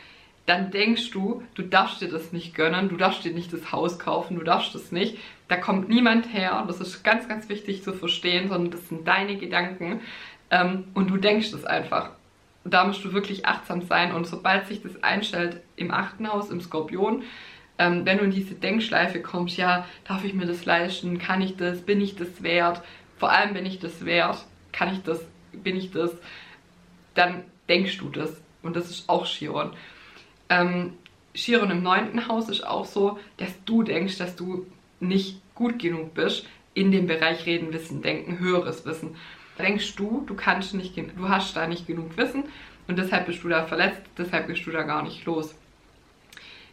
dann 0.47 0.71
denkst 0.71 1.11
du, 1.11 1.43
du 1.55 1.63
darfst 1.63 2.01
dir 2.01 2.09
das 2.09 2.33
nicht 2.33 2.55
gönnen, 2.55 2.89
du 2.89 2.97
darfst 2.97 3.25
dir 3.25 3.33
nicht 3.33 3.53
das 3.53 3.73
Haus 3.73 3.99
kaufen, 3.99 4.37
du 4.37 4.45
darfst 4.45 4.75
das 4.75 4.93
nicht. 4.93 5.19
Da 5.53 5.59
kommt 5.59 5.91
niemand 5.91 6.33
her, 6.33 6.65
das 6.67 6.81
ist 6.81 7.05
ganz, 7.05 7.29
ganz 7.29 7.51
wichtig 7.51 7.83
zu 7.83 7.93
verstehen, 7.93 8.49
sondern 8.49 8.71
das 8.71 8.89
sind 8.89 9.07
deine 9.07 9.37
Gedanken. 9.37 10.01
Ähm, 10.51 10.85
und 10.95 11.11
du 11.11 11.19
denkst 11.19 11.53
es 11.53 11.67
einfach. 11.67 12.13
Da 12.65 12.87
musst 12.87 13.05
du 13.05 13.13
wirklich 13.13 13.45
achtsam 13.45 13.83
sein. 13.83 14.15
Und 14.15 14.27
sobald 14.27 14.67
sich 14.67 14.81
das 14.81 15.03
einstellt 15.03 15.61
im 15.77 15.91
achten 15.91 16.27
Haus, 16.27 16.49
im 16.49 16.63
Skorpion, 16.63 17.25
ähm, 17.77 18.07
wenn 18.07 18.17
du 18.17 18.25
in 18.25 18.31
diese 18.31 18.55
Denkschleife 18.55 19.21
kommst, 19.21 19.59
ja, 19.59 19.87
darf 20.09 20.25
ich 20.25 20.33
mir 20.33 20.47
das 20.47 20.65
leisten, 20.65 21.19
kann 21.19 21.43
ich 21.43 21.55
das, 21.59 21.83
bin 21.83 22.01
ich 22.01 22.17
das 22.17 22.43
wert, 22.43 22.81
vor 23.19 23.31
allem 23.31 23.53
bin 23.53 23.67
ich 23.67 23.79
das 23.79 24.07
wert, 24.07 24.47
kann 24.73 24.91
ich 24.91 25.03
das, 25.03 25.21
bin 25.53 25.77
ich 25.77 25.91
das, 25.91 26.13
dann 27.13 27.45
denkst 27.69 27.99
du 27.99 28.09
das. 28.09 28.41
Und 28.63 28.75
das 28.75 28.89
ist 28.89 29.07
auch 29.07 29.27
Chiron. 29.27 29.73
Ähm, 30.49 30.95
Chiron 31.35 31.71
im 31.71 31.83
neunten 31.83 32.27
Haus 32.27 32.49
ist 32.49 32.67
auch 32.67 32.87
so, 32.87 33.19
dass 33.37 33.53
du 33.67 33.83
denkst, 33.83 34.17
dass 34.17 34.35
du 34.35 34.65
nicht 35.03 35.42
gut 35.55 35.79
genug 35.79 36.15
bist 36.15 36.47
in 36.75 36.93
dem 36.93 37.07
Bereich 37.07 37.47
Reden, 37.47 37.73
Wissen, 37.73 38.03
Denken, 38.03 38.39
höheres 38.39 38.85
Wissen. 38.87 39.17
Denkst 39.59 39.97
du, 39.97 40.25
du 40.27 40.35
kannst 40.35 40.75
nicht, 40.75 40.97
du 40.97 41.29
hast 41.29 41.55
da 41.57 41.67
nicht 41.67 41.87
genug 41.87 42.17
Wissen 42.17 42.45
und 42.89 42.99
deshalb 42.99 43.27
bist 43.27 43.45
du 43.45 43.49
da 43.49 43.65
verletzt, 43.65 44.03
deshalb 44.17 44.47
gehst 44.47 44.67
du 44.67 44.71
da 44.71 44.83
gar 44.83 45.03
nicht 45.03 45.25
los. 45.25 45.55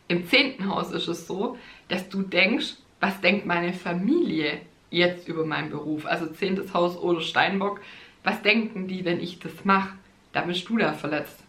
Im 0.07 0.27
zehnten 0.27 0.67
Haus 0.67 0.91
ist 0.91 1.07
es 1.07 1.27
so, 1.27 1.57
dass 1.87 2.09
du 2.09 2.21
denkst, 2.21 2.75
was 2.99 3.21
denkt 3.21 3.45
meine 3.45 3.73
Familie 3.73 4.61
jetzt 4.89 5.27
über 5.27 5.45
meinen 5.45 5.69
Beruf? 5.69 6.05
Also 6.05 6.25
zehntes 6.27 6.73
Haus 6.73 6.97
oder 6.97 7.21
Steinbock, 7.21 7.79
was 8.23 8.41
denken 8.41 8.87
die, 8.87 9.05
wenn 9.05 9.19
ich 9.19 9.39
das 9.39 9.65
mache? 9.65 9.95
Da 10.33 10.41
bist 10.41 10.67
du 10.67 10.77
da 10.77 10.93
verletzt. 10.93 11.39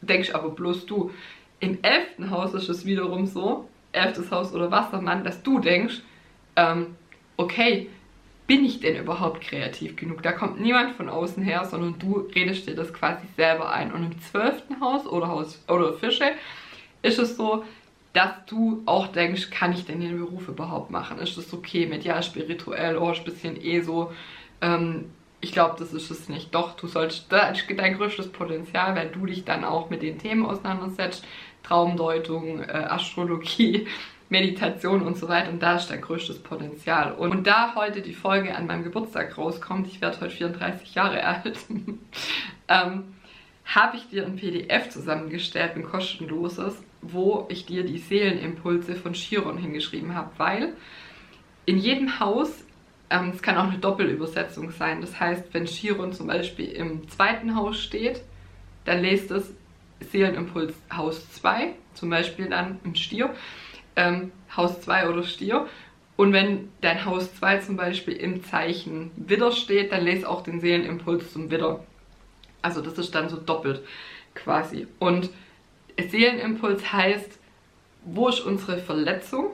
Denkst 0.00 0.30
aber 0.32 0.50
bloß 0.50 0.86
du. 0.86 1.10
Im 1.58 1.82
elften 1.82 2.30
Haus 2.30 2.54
ist 2.54 2.68
es 2.68 2.86
wiederum 2.86 3.26
so, 3.26 3.68
elftes 3.92 4.30
Haus 4.30 4.52
oder 4.52 4.70
Wassermann, 4.70 5.24
dass 5.24 5.42
du 5.42 5.58
denkst, 5.58 6.00
ähm, 6.60 6.96
okay, 7.36 7.88
bin 8.46 8.64
ich 8.64 8.80
denn 8.80 8.96
überhaupt 8.96 9.42
kreativ 9.42 9.96
genug? 9.96 10.22
Da 10.22 10.32
kommt 10.32 10.60
niemand 10.60 10.96
von 10.96 11.08
außen 11.08 11.42
her, 11.42 11.64
sondern 11.64 11.98
du 11.98 12.28
redest 12.34 12.66
dir 12.66 12.74
das 12.74 12.92
quasi 12.92 13.26
selber 13.36 13.70
ein. 13.70 13.92
Und 13.92 14.04
im 14.04 14.20
zwölften 14.20 14.80
Haus 14.80 15.06
oder 15.06 15.28
Haus 15.28 15.62
oder 15.68 15.92
Fische 15.94 16.32
ist 17.02 17.18
es 17.18 17.36
so, 17.36 17.64
dass 18.12 18.30
du 18.46 18.82
auch 18.86 19.06
denkst, 19.06 19.50
kann 19.50 19.72
ich 19.72 19.86
denn 19.86 20.00
den 20.00 20.18
Beruf 20.18 20.48
überhaupt 20.48 20.90
machen? 20.90 21.18
Ist 21.18 21.38
das 21.38 21.52
okay 21.54 21.86
mit, 21.86 22.02
ja, 22.02 22.20
spirituell, 22.22 22.96
oh, 22.96 23.12
ein 23.12 23.24
bisschen 23.24 23.62
eh 23.62 23.82
so. 23.82 24.12
Ähm, 24.60 25.06
ich 25.40 25.52
glaube, 25.52 25.76
das 25.78 25.92
ist 25.92 26.10
es 26.10 26.28
nicht. 26.28 26.52
Doch, 26.54 26.74
du 26.74 26.88
sollst, 26.88 27.30
da 27.30 27.48
ist 27.50 27.64
dein 27.74 27.96
größtes 27.96 28.32
Potenzial, 28.32 28.96
weil 28.96 29.10
du 29.10 29.26
dich 29.26 29.44
dann 29.44 29.64
auch 29.64 29.90
mit 29.90 30.02
den 30.02 30.18
Themen 30.18 30.44
auseinandersetzt, 30.44 31.24
Traumdeutung, 31.62 32.60
äh, 32.60 32.72
Astrologie, 32.72 33.86
Meditation 34.30 35.02
und 35.02 35.18
so 35.18 35.28
weiter. 35.28 35.50
Und 35.50 35.62
da 35.62 35.76
ist 35.76 35.90
dein 35.90 36.00
größtes 36.00 36.38
Potenzial. 36.38 37.12
Und, 37.12 37.30
und 37.32 37.46
da 37.46 37.74
heute 37.74 38.00
die 38.00 38.14
Folge 38.14 38.54
an 38.56 38.66
meinem 38.66 38.84
Geburtstag 38.84 39.36
rauskommt, 39.36 39.86
ich 39.88 40.00
werde 40.00 40.20
heute 40.20 40.34
34 40.34 40.94
Jahre 40.94 41.22
alt, 41.24 41.58
ähm, 42.68 43.14
habe 43.64 43.96
ich 43.96 44.08
dir 44.08 44.24
ein 44.24 44.36
PDF 44.36 44.88
zusammengestellt, 44.88 45.76
ein 45.76 45.82
kostenloses, 45.82 46.82
wo 47.02 47.46
ich 47.48 47.66
dir 47.66 47.84
die 47.84 47.98
Seelenimpulse 47.98 48.94
von 48.94 49.12
Chiron 49.12 49.58
hingeschrieben 49.58 50.14
habe, 50.14 50.30
weil 50.38 50.72
in 51.66 51.78
jedem 51.78 52.18
Haus, 52.20 52.64
ähm, 53.10 53.30
es 53.34 53.42
kann 53.42 53.56
auch 53.56 53.68
eine 53.68 53.78
Doppelübersetzung 53.78 54.70
sein, 54.70 55.00
das 55.00 55.18
heißt, 55.18 55.52
wenn 55.52 55.66
Chiron 55.66 56.12
zum 56.12 56.26
Beispiel 56.26 56.66
im 56.66 57.08
zweiten 57.08 57.54
Haus 57.54 57.80
steht, 57.80 58.22
dann 58.84 59.02
lest 59.02 59.30
es 59.30 59.54
Seelenimpuls 60.00 60.74
Haus 60.92 61.30
2, 61.32 61.74
zum 61.94 62.10
Beispiel 62.10 62.48
dann 62.48 62.80
im 62.84 62.94
Stier, 62.94 63.34
ähm, 63.96 64.32
Haus 64.56 64.80
2 64.80 65.08
oder 65.08 65.22
Stier. 65.22 65.66
Und 66.16 66.32
wenn 66.32 66.68
dein 66.80 67.04
Haus 67.04 67.34
2 67.36 67.58
zum 67.58 67.76
Beispiel 67.76 68.14
im 68.14 68.44
Zeichen 68.44 69.10
Widder 69.16 69.52
steht, 69.52 69.92
dann 69.92 70.04
lest 70.04 70.26
auch 70.26 70.42
den 70.42 70.60
Seelenimpuls 70.60 71.32
zum 71.32 71.50
Widder. 71.50 71.84
Also 72.62 72.82
das 72.82 72.98
ist 72.98 73.14
dann 73.14 73.28
so 73.28 73.36
doppelt 73.38 73.82
quasi. 74.34 74.86
Und 74.98 75.30
Seelenimpuls 75.98 76.92
heißt, 76.92 77.38
wo 78.04 78.28
ist 78.28 78.40
unsere 78.40 78.78
Verletzung, 78.78 79.52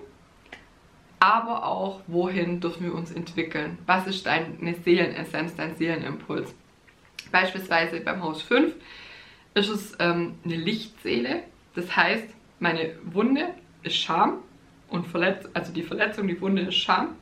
aber 1.18 1.64
auch, 1.64 2.00
wohin 2.06 2.60
dürfen 2.60 2.84
wir 2.84 2.94
uns 2.94 3.10
entwickeln? 3.10 3.78
Was 3.86 4.06
ist 4.06 4.26
deine 4.26 4.74
Seelenessenz, 4.84 5.54
dein 5.54 5.76
Seelenimpuls? 5.76 6.54
Beispielsweise 7.32 8.00
beim 8.00 8.22
Haus 8.22 8.42
5 8.42 8.74
ist 9.54 9.68
es 9.68 9.96
ähm, 9.98 10.34
eine 10.44 10.56
Lichtseele. 10.56 11.42
Das 11.74 11.96
heißt, 11.96 12.28
meine 12.60 12.90
Wunde 13.04 13.54
ist 13.86 13.96
Scham 13.96 14.38
und 14.88 15.06
Verletz 15.06 15.48
also 15.54 15.72
die 15.72 15.82
Verletzung, 15.82 16.28
die 16.28 16.40
Wunde 16.40 16.62
ist 16.62 16.76
Scham. 16.76 17.16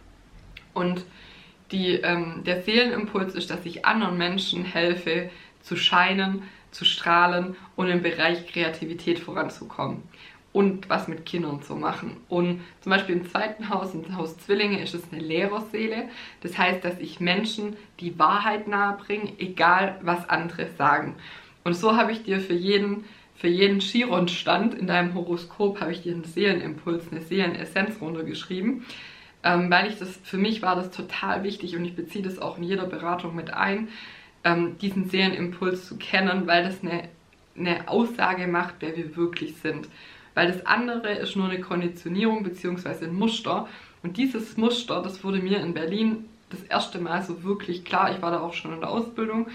Und 0.72 1.04
die, 1.70 1.94
ähm, 1.94 2.42
der 2.44 2.62
Seelenimpuls 2.62 3.34
ist, 3.34 3.50
dass 3.50 3.64
ich 3.64 3.84
anderen 3.84 4.18
Menschen 4.18 4.64
helfe, 4.64 5.30
zu 5.62 5.76
scheinen, 5.76 6.42
zu 6.70 6.84
strahlen 6.84 7.56
und 7.76 7.88
im 7.88 8.02
Bereich 8.02 8.46
Kreativität 8.46 9.18
voranzukommen 9.18 10.02
und 10.52 10.88
was 10.88 11.08
mit 11.08 11.26
Kindern 11.26 11.62
zu 11.62 11.74
machen. 11.74 12.16
Und 12.28 12.60
zum 12.80 12.90
Beispiel 12.90 13.16
im 13.16 13.28
zweiten 13.28 13.70
Haus, 13.70 13.92
im 13.92 14.16
Haus 14.16 14.38
Zwillinge, 14.38 14.80
ist 14.82 14.94
es 14.94 15.02
eine 15.10 15.20
Lehrerseele. 15.20 16.08
Das 16.42 16.56
heißt, 16.56 16.84
dass 16.84 16.98
ich 17.00 17.18
Menschen 17.18 17.76
die 17.98 18.18
Wahrheit 18.18 18.68
nahebringe, 18.68 19.32
egal 19.38 19.98
was 20.02 20.28
andere 20.28 20.68
sagen. 20.78 21.16
Und 21.64 21.74
so 21.74 21.96
habe 21.96 22.12
ich 22.12 22.22
dir 22.22 22.40
für 22.40 22.54
jeden, 22.54 23.04
für 23.34 23.48
jeden 23.48 23.80
Chiron-Stand 23.80 24.74
in 24.74 24.86
deinem 24.86 25.14
Horoskop 25.14 25.80
habe 25.80 25.92
ich 25.92 26.02
dir 26.02 26.14
einen 26.14 26.24
Seelenimpuls, 26.24 27.10
eine 27.10 27.20
Seelenessenz 27.20 28.00
runtergeschrieben. 28.00 28.84
Ähm, 29.42 29.70
weil 29.70 29.88
ich 29.88 29.98
das, 29.98 30.18
für 30.22 30.38
mich 30.38 30.62
war 30.62 30.74
das 30.74 30.90
total 30.90 31.42
wichtig 31.42 31.76
und 31.76 31.84
ich 31.84 31.94
beziehe 31.94 32.24
das 32.24 32.38
auch 32.38 32.56
in 32.56 32.64
jeder 32.64 32.86
Beratung 32.86 33.36
mit 33.36 33.52
ein, 33.52 33.88
ähm, 34.42 34.78
diesen 34.78 35.10
Seelenimpuls 35.10 35.86
zu 35.86 35.98
kennen, 35.98 36.46
weil 36.46 36.64
das 36.64 36.82
eine, 36.82 37.08
eine 37.56 37.88
Aussage 37.88 38.46
macht, 38.46 38.76
wer 38.80 38.96
wir 38.96 39.16
wirklich 39.16 39.56
sind. 39.56 39.88
Weil 40.32 40.50
das 40.50 40.64
andere 40.64 41.12
ist 41.12 41.36
nur 41.36 41.48
eine 41.48 41.60
Konditionierung 41.60 42.42
bzw. 42.42 43.04
ein 43.04 43.14
Muster. 43.14 43.68
Und 44.02 44.16
dieses 44.16 44.56
Muster, 44.56 45.02
das 45.02 45.22
wurde 45.22 45.38
mir 45.38 45.60
in 45.60 45.74
Berlin 45.74 46.24
das 46.50 46.62
erste 46.62 46.98
Mal 46.98 47.22
so 47.22 47.42
wirklich 47.42 47.84
klar. 47.84 48.12
Ich 48.14 48.22
war 48.22 48.30
da 48.30 48.40
auch 48.40 48.54
schon 48.54 48.72
in 48.72 48.80
der 48.80 48.90
Ausbildung 48.90 49.48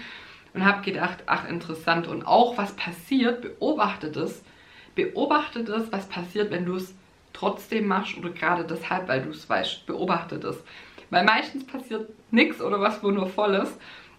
und 0.54 0.64
habe 0.64 0.82
gedacht, 0.82 1.18
ach 1.26 1.48
interessant. 1.48 2.06
Und 2.06 2.26
auch 2.26 2.58
was 2.58 2.74
passiert, 2.74 3.42
beobachtet 3.42 4.16
es. 4.16 4.42
Beobachtet 4.94 5.68
es, 5.68 5.92
was 5.92 6.08
passiert, 6.08 6.50
wenn 6.50 6.66
du 6.66 6.76
es 6.76 6.94
trotzdem 7.32 7.86
machst 7.86 8.16
oder 8.18 8.30
gerade 8.30 8.64
deshalb, 8.64 9.08
weil 9.08 9.22
du 9.22 9.30
es 9.30 9.48
weißt. 9.48 9.86
Beobachtet 9.86 10.44
es. 10.44 10.62
Weil 11.10 11.24
meistens 11.24 11.66
passiert 11.66 12.08
nichts 12.30 12.60
oder 12.60 12.80
was 12.80 13.02
Wundervolles. 13.02 13.76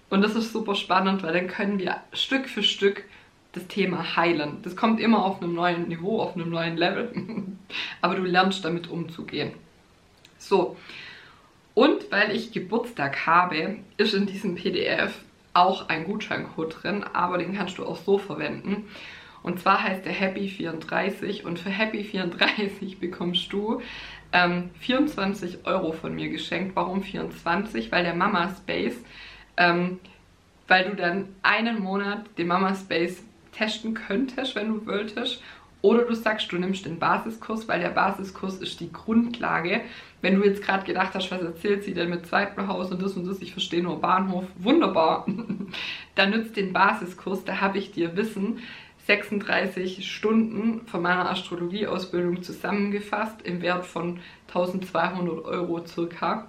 Und 0.09 0.21
das 0.21 0.35
ist 0.35 0.51
super 0.51 0.75
spannend, 0.75 1.23
weil 1.23 1.33
dann 1.33 1.47
können 1.47 1.79
wir 1.79 1.97
Stück 2.13 2.47
für 2.49 2.63
Stück 2.63 3.05
das 3.53 3.67
Thema 3.67 4.15
heilen. 4.15 4.57
Das 4.63 4.75
kommt 4.75 4.99
immer 4.99 5.25
auf 5.25 5.41
einem 5.41 5.53
neuen 5.53 5.87
Niveau, 5.87 6.21
auf 6.21 6.35
einem 6.35 6.49
neuen 6.49 6.77
Level. 6.77 7.11
Aber 8.01 8.15
du 8.15 8.23
lernst 8.23 8.63
damit 8.63 8.89
umzugehen. 8.89 9.51
So. 10.37 10.77
Und 11.73 12.11
weil 12.11 12.35
ich 12.35 12.51
Geburtstag 12.51 13.25
habe, 13.25 13.77
ist 13.97 14.13
in 14.13 14.25
diesem 14.25 14.55
PDF 14.55 15.13
auch 15.53 15.89
ein 15.89 16.05
Gutscheincode 16.05 16.83
drin, 16.83 17.03
aber 17.03 17.37
den 17.37 17.55
kannst 17.55 17.77
du 17.77 17.85
auch 17.85 17.97
so 17.97 18.17
verwenden. 18.17 18.87
Und 19.43 19.59
zwar 19.59 19.83
heißt 19.83 20.05
der 20.05 20.13
Happy34 20.13 21.43
und 21.43 21.59
für 21.59 21.69
Happy34 21.69 22.99
bekommst 22.99 23.51
du 23.51 23.81
ähm, 24.31 24.69
24 24.79 25.65
Euro 25.65 25.91
von 25.93 26.13
mir 26.13 26.29
geschenkt. 26.29 26.75
Warum 26.75 27.01
24? 27.01 27.91
Weil 27.91 28.03
der 28.03 28.13
Mama 28.13 28.49
Space 28.49 28.97
ähm, 29.57 29.99
weil 30.67 30.85
du 30.85 30.95
dann 30.95 31.27
einen 31.41 31.79
Monat 31.79 32.25
den 32.37 32.47
Mama 32.47 32.73
Space 32.73 33.23
testen 33.51 33.93
könntest, 33.93 34.55
wenn 34.55 34.69
du 34.69 34.85
wolltest. 34.85 35.43
Oder 35.81 36.03
du 36.03 36.13
sagst, 36.13 36.51
du 36.51 36.57
nimmst 36.57 36.85
den 36.85 36.99
Basiskurs, 36.99 37.67
weil 37.67 37.79
der 37.79 37.89
Basiskurs 37.89 38.57
ist 38.57 38.79
die 38.79 38.91
Grundlage. 38.91 39.81
Wenn 40.21 40.35
du 40.35 40.45
jetzt 40.45 40.61
gerade 40.61 40.85
gedacht 40.85 41.15
hast, 41.15 41.31
was 41.31 41.41
erzählt 41.41 41.83
sie 41.83 41.93
denn 41.93 42.09
mit 42.09 42.27
zweiten 42.27 42.67
Haus 42.67 42.91
und 42.91 43.01
das 43.01 43.13
und 43.13 43.25
das, 43.25 43.41
ich 43.41 43.53
verstehe 43.53 43.81
nur 43.81 43.99
Bahnhof, 43.99 44.45
wunderbar. 44.57 45.25
Dann 46.15 46.29
nützt 46.29 46.55
den 46.55 46.73
Basiskurs, 46.73 47.43
da 47.43 47.61
habe 47.61 47.79
ich 47.79 47.91
dir 47.91 48.15
Wissen 48.15 48.59
36 49.07 50.09
Stunden 50.09 50.85
von 50.85 51.01
meiner 51.01 51.29
Astrologieausbildung 51.31 52.43
zusammengefasst 52.43 53.41
im 53.43 53.63
Wert 53.63 53.85
von 53.85 54.19
1200 54.47 55.43
Euro 55.45 55.85
circa. 55.87 56.47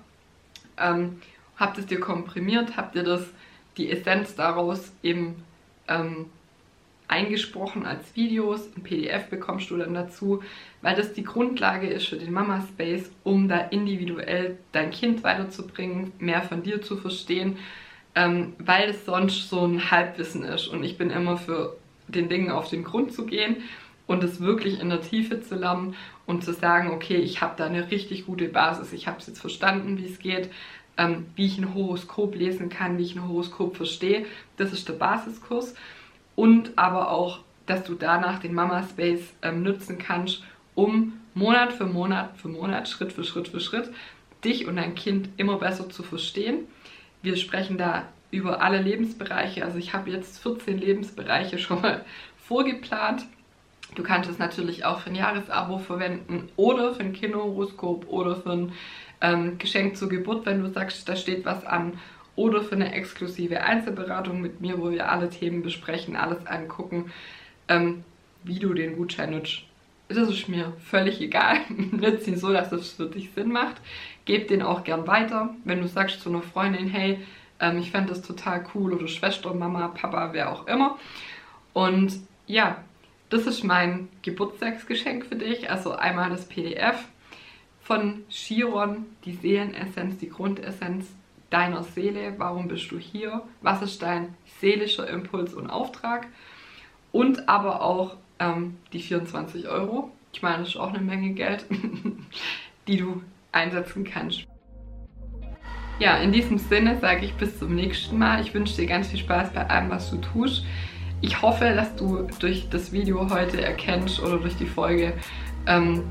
Ähm, 0.76 1.20
habt 1.56 1.78
es 1.78 1.86
dir 1.86 2.00
komprimiert, 2.00 2.76
habt 2.76 2.94
ihr 2.94 3.04
das, 3.04 3.24
die 3.78 3.90
Essenz 3.90 4.34
daraus 4.34 4.92
eben 5.02 5.42
ähm, 5.88 6.26
eingesprochen 7.12 7.84
als 7.84 8.16
Videos, 8.16 8.74
ein 8.74 8.82
PDF 8.82 9.28
bekommst 9.28 9.70
du 9.70 9.76
dann 9.76 9.92
dazu, 9.92 10.42
weil 10.80 10.96
das 10.96 11.12
die 11.12 11.24
Grundlage 11.24 11.86
ist 11.86 12.08
für 12.08 12.16
den 12.16 12.32
Mama 12.32 12.66
Space, 12.72 13.10
um 13.22 13.48
da 13.48 13.58
individuell 13.58 14.56
dein 14.72 14.90
Kind 14.90 15.22
weiterzubringen, 15.22 16.12
mehr 16.18 16.40
von 16.40 16.62
dir 16.62 16.80
zu 16.80 16.96
verstehen, 16.96 17.58
ähm, 18.14 18.54
weil 18.58 18.88
es 18.90 19.04
sonst 19.04 19.50
so 19.50 19.66
ein 19.66 19.90
Halbwissen 19.90 20.42
ist 20.42 20.68
und 20.68 20.82
ich 20.84 20.96
bin 20.96 21.10
immer 21.10 21.36
für 21.36 21.76
den 22.08 22.30
Dingen 22.30 22.50
auf 22.50 22.70
den 22.70 22.82
Grund 22.82 23.12
zu 23.12 23.26
gehen 23.26 23.58
und 24.06 24.24
es 24.24 24.40
wirklich 24.40 24.80
in 24.80 24.88
der 24.88 25.02
Tiefe 25.02 25.42
zu 25.42 25.54
lernen 25.54 25.94
und 26.24 26.42
zu 26.42 26.54
sagen, 26.54 26.90
okay, 26.92 27.16
ich 27.16 27.42
habe 27.42 27.54
da 27.58 27.66
eine 27.66 27.90
richtig 27.90 28.24
gute 28.24 28.48
Basis, 28.48 28.94
ich 28.94 29.06
habe 29.06 29.18
es 29.18 29.26
jetzt 29.26 29.40
verstanden, 29.40 29.98
wie 29.98 30.06
es 30.06 30.18
geht, 30.18 30.48
ähm, 30.96 31.26
wie 31.36 31.44
ich 31.44 31.58
ein 31.58 31.74
Horoskop 31.74 32.34
lesen 32.34 32.70
kann, 32.70 32.96
wie 32.96 33.02
ich 33.02 33.14
ein 33.14 33.28
Horoskop 33.28 33.76
verstehe. 33.76 34.24
Das 34.56 34.72
ist 34.72 34.88
der 34.88 34.94
Basiskurs. 34.94 35.74
Und 36.34 36.72
aber 36.76 37.10
auch, 37.10 37.40
dass 37.66 37.84
du 37.84 37.94
danach 37.94 38.40
den 38.40 38.54
Mama 38.54 38.82
Space 38.82 39.32
ähm, 39.42 39.62
nutzen 39.62 39.98
kannst, 39.98 40.42
um 40.74 41.20
Monat 41.34 41.72
für 41.72 41.86
Monat 41.86 42.36
für 42.36 42.48
Monat, 42.48 42.88
Schritt 42.88 43.12
für 43.12 43.24
Schritt 43.24 43.48
für 43.48 43.60
Schritt, 43.60 43.90
dich 44.44 44.66
und 44.66 44.76
dein 44.76 44.94
Kind 44.94 45.28
immer 45.36 45.58
besser 45.58 45.88
zu 45.88 46.02
verstehen. 46.02 46.66
Wir 47.22 47.36
sprechen 47.36 47.78
da 47.78 48.08
über 48.30 48.60
alle 48.62 48.80
Lebensbereiche. 48.80 49.64
Also 49.64 49.78
ich 49.78 49.92
habe 49.92 50.10
jetzt 50.10 50.38
14 50.40 50.78
Lebensbereiche 50.78 51.58
schon 51.58 51.80
mal 51.80 52.04
vorgeplant. 52.36 53.24
Du 53.94 54.02
kannst 54.02 54.28
es 54.28 54.38
natürlich 54.38 54.84
auch 54.84 55.00
für 55.00 55.10
ein 55.10 55.14
Jahresabo 55.14 55.78
verwenden 55.78 56.48
oder 56.56 56.94
für 56.94 57.02
ein 57.02 57.12
Kinderhoroskop 57.12 58.06
oder 58.08 58.36
für 58.36 58.50
ein 58.50 58.72
ähm, 59.20 59.58
Geschenk 59.58 59.96
zur 59.96 60.08
Geburt, 60.08 60.46
wenn 60.46 60.62
du 60.62 60.70
sagst, 60.70 61.08
da 61.08 61.14
steht 61.14 61.44
was 61.44 61.64
an. 61.64 61.98
Oder 62.34 62.62
für 62.62 62.74
eine 62.74 62.92
exklusive 62.92 63.62
Einzelberatung 63.62 64.40
mit 64.40 64.60
mir, 64.60 64.78
wo 64.78 64.90
wir 64.90 65.10
alle 65.10 65.28
Themen 65.28 65.62
besprechen, 65.62 66.16
alles 66.16 66.46
angucken, 66.46 67.12
ähm, 67.68 68.04
wie 68.44 68.58
du 68.58 68.72
den 68.72 68.96
Gutschein 68.96 69.32
nutzt. 69.32 69.64
Das 70.08 70.28
ist 70.28 70.48
mir 70.48 70.72
völlig 70.84 71.20
egal. 71.20 71.60
Nützt 71.68 72.26
ihn 72.26 72.36
so, 72.36 72.52
dass 72.52 72.72
es 72.72 72.92
für 72.92 73.06
dich 73.06 73.30
Sinn 73.34 73.52
macht. 73.52 73.76
Geb 74.24 74.48
den 74.48 74.62
auch 74.62 74.84
gern 74.84 75.06
weiter. 75.06 75.54
Wenn 75.64 75.80
du 75.80 75.88
sagst 75.88 76.20
zu 76.20 76.28
einer 76.28 76.42
Freundin, 76.42 76.88
hey, 76.88 77.20
ähm, 77.60 77.78
ich 77.78 77.90
fände 77.90 78.10
das 78.10 78.22
total 78.22 78.64
cool 78.74 78.92
oder 78.92 79.08
Schwester, 79.08 79.54
Mama, 79.54 79.88
Papa, 79.88 80.30
wer 80.32 80.50
auch 80.50 80.66
immer. 80.66 80.98
Und 81.72 82.20
ja, 82.46 82.82
das 83.30 83.46
ist 83.46 83.64
mein 83.64 84.08
Geburtstagsgeschenk 84.22 85.26
für 85.26 85.36
dich. 85.36 85.70
Also 85.70 85.92
einmal 85.92 86.30
das 86.30 86.46
PDF 86.46 87.04
von 87.80 88.24
Chiron, 88.28 89.06
die 89.24 89.34
Seelenessenz, 89.34 90.18
die 90.18 90.28
Grundessenz 90.28 91.06
deiner 91.52 91.82
Seele. 91.82 92.34
Warum 92.38 92.68
bist 92.68 92.90
du 92.90 92.98
hier? 92.98 93.42
Was 93.60 93.82
ist 93.82 94.02
dein 94.02 94.34
seelischer 94.60 95.08
Impuls 95.08 95.54
und 95.54 95.68
Auftrag? 95.68 96.28
Und 97.12 97.48
aber 97.48 97.82
auch 97.82 98.16
ähm, 98.38 98.78
die 98.92 99.00
24 99.00 99.68
Euro. 99.68 100.10
Ich 100.32 100.42
meine, 100.42 100.58
das 100.58 100.68
ist 100.68 100.76
auch 100.76 100.94
eine 100.94 101.02
Menge 101.02 101.32
Geld, 101.34 101.66
die 102.88 102.96
du 102.96 103.22
einsetzen 103.52 104.04
kannst. 104.04 104.46
Ja, 105.98 106.16
in 106.16 106.32
diesem 106.32 106.58
Sinne 106.58 106.98
sage 106.98 107.26
ich 107.26 107.34
bis 107.34 107.58
zum 107.58 107.74
nächsten 107.74 108.18
Mal. 108.18 108.40
Ich 108.40 108.54
wünsche 108.54 108.76
dir 108.76 108.86
ganz 108.86 109.08
viel 109.08 109.20
Spaß 109.20 109.52
bei 109.52 109.68
allem, 109.68 109.90
was 109.90 110.10
du 110.10 110.16
tust. 110.16 110.64
Ich 111.20 111.42
hoffe, 111.42 111.74
dass 111.74 111.94
du 111.94 112.26
durch 112.40 112.68
das 112.70 112.92
Video 112.92 113.30
heute 113.30 113.62
erkennst 113.62 114.20
oder 114.20 114.38
durch 114.38 114.56
die 114.56 114.66
Folge, 114.66 115.12
ähm, 115.66 116.10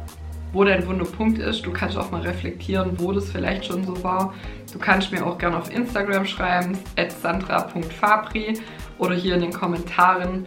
wo 0.53 0.63
dein 0.63 0.85
Wunderpunkt 0.85 1.39
ist. 1.39 1.65
Du 1.65 1.71
kannst 1.71 1.97
auch 1.97 2.11
mal 2.11 2.21
reflektieren, 2.21 2.99
wo 2.99 3.11
das 3.11 3.29
vielleicht 3.31 3.65
schon 3.65 3.83
so 3.83 4.03
war. 4.03 4.33
Du 4.71 4.79
kannst 4.79 5.11
mir 5.11 5.25
auch 5.25 5.37
gerne 5.37 5.57
auf 5.57 5.73
Instagram 5.73 6.25
schreiben, 6.25 6.77
sandra.fabri 7.21 8.59
oder 8.97 9.15
hier 9.15 9.35
in 9.35 9.41
den 9.41 9.53
Kommentaren, 9.53 10.45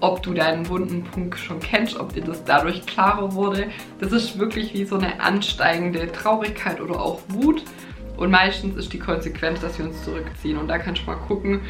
ob 0.00 0.22
du 0.22 0.34
deinen 0.34 0.68
wunden 0.68 1.04
Punkt 1.04 1.38
schon 1.38 1.60
kennst, 1.60 1.98
ob 1.98 2.12
dir 2.12 2.22
das 2.22 2.44
dadurch 2.44 2.84
klarer 2.86 3.32
wurde. 3.32 3.68
Das 4.00 4.12
ist 4.12 4.38
wirklich 4.38 4.74
wie 4.74 4.84
so 4.84 4.96
eine 4.96 5.20
ansteigende 5.20 6.10
Traurigkeit 6.12 6.80
oder 6.80 7.00
auch 7.00 7.20
Wut. 7.28 7.62
Und 8.16 8.30
meistens 8.30 8.76
ist 8.76 8.92
die 8.92 8.98
Konsequenz, 8.98 9.60
dass 9.60 9.78
wir 9.78 9.86
uns 9.86 10.02
zurückziehen. 10.04 10.58
Und 10.58 10.68
da 10.68 10.78
kannst 10.78 11.02
du 11.02 11.06
mal 11.06 11.16
gucken, 11.16 11.60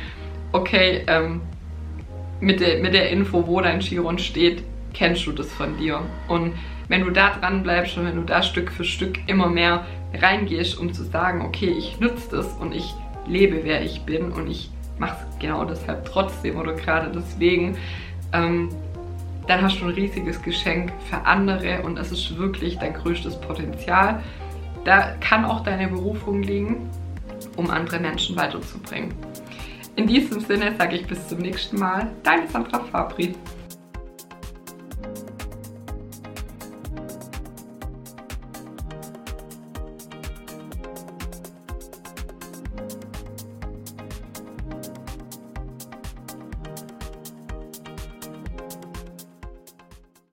okay, 0.53 1.05
ähm, 1.09 1.41
mit, 2.41 2.61
der, 2.61 2.81
mit 2.81 2.95
der 2.95 3.11
Info, 3.11 3.47
wo 3.47 3.61
dein 3.61 3.81
Chiron 3.81 4.19
steht, 4.19 4.63
kennst 4.93 5.27
du 5.27 5.33
das 5.33 5.53
von 5.53 5.77
dir. 5.77 6.01
Und 6.29 6.55
wenn 6.89 7.05
du 7.05 7.11
da 7.11 7.31
dran 7.31 7.63
bleibst 7.63 7.97
und 7.97 8.07
wenn 8.07 8.17
du 8.17 8.23
da 8.23 8.43
Stück 8.43 8.71
für 8.71 8.85
Stück 8.85 9.19
immer 9.27 9.49
mehr 9.49 9.85
reingehst, 10.15 10.79
um 10.79 10.93
zu 10.93 11.05
sagen, 11.05 11.43
okay, 11.43 11.69
ich 11.69 11.99
nutze 12.01 12.37
das 12.37 12.53
und 12.55 12.75
ich 12.75 12.95
lebe, 13.27 13.61
wer 13.65 13.83
ich 13.83 14.03
bin 14.03 14.33
und 14.33 14.49
ich 14.49 14.71
mache 14.99 15.17
es 15.29 15.39
genau 15.39 15.65
deshalb 15.65 16.05
trotzdem 16.05 16.57
oder 16.57 16.75
gerade 16.75 17.11
deswegen, 17.13 17.77
ähm, 18.33 18.71
dann 19.47 19.63
hast 19.63 19.81
du 19.81 19.85
ein 19.85 19.93
riesiges 19.93 20.43
Geschenk 20.43 20.93
für 21.09 21.25
andere 21.25 21.83
und 21.83 21.99
es 21.99 22.11
ist 22.11 22.37
wirklich 22.37 22.79
dein 22.79 22.95
größtes 22.95 23.41
Potenzial. 23.41 24.23
Da 24.85 25.15
kann 25.21 25.45
auch 25.45 25.63
deine 25.63 25.89
Berufung 25.89 26.43
liegen, 26.43 26.89
um 27.57 27.71
andere 27.71 28.01
Menschen 28.01 28.37
weiterzubringen. 28.37 29.15
In 29.97 30.07
diesem 30.07 30.41
Sinne 30.41 30.75
sage 30.77 30.97
ich 30.97 31.07
bis 31.07 31.27
zum 31.29 31.39
nächsten 31.39 31.79
Mal. 31.79 32.11
Deine 32.23 32.47
Sandra 32.49 32.81
Fabri. 32.81 33.35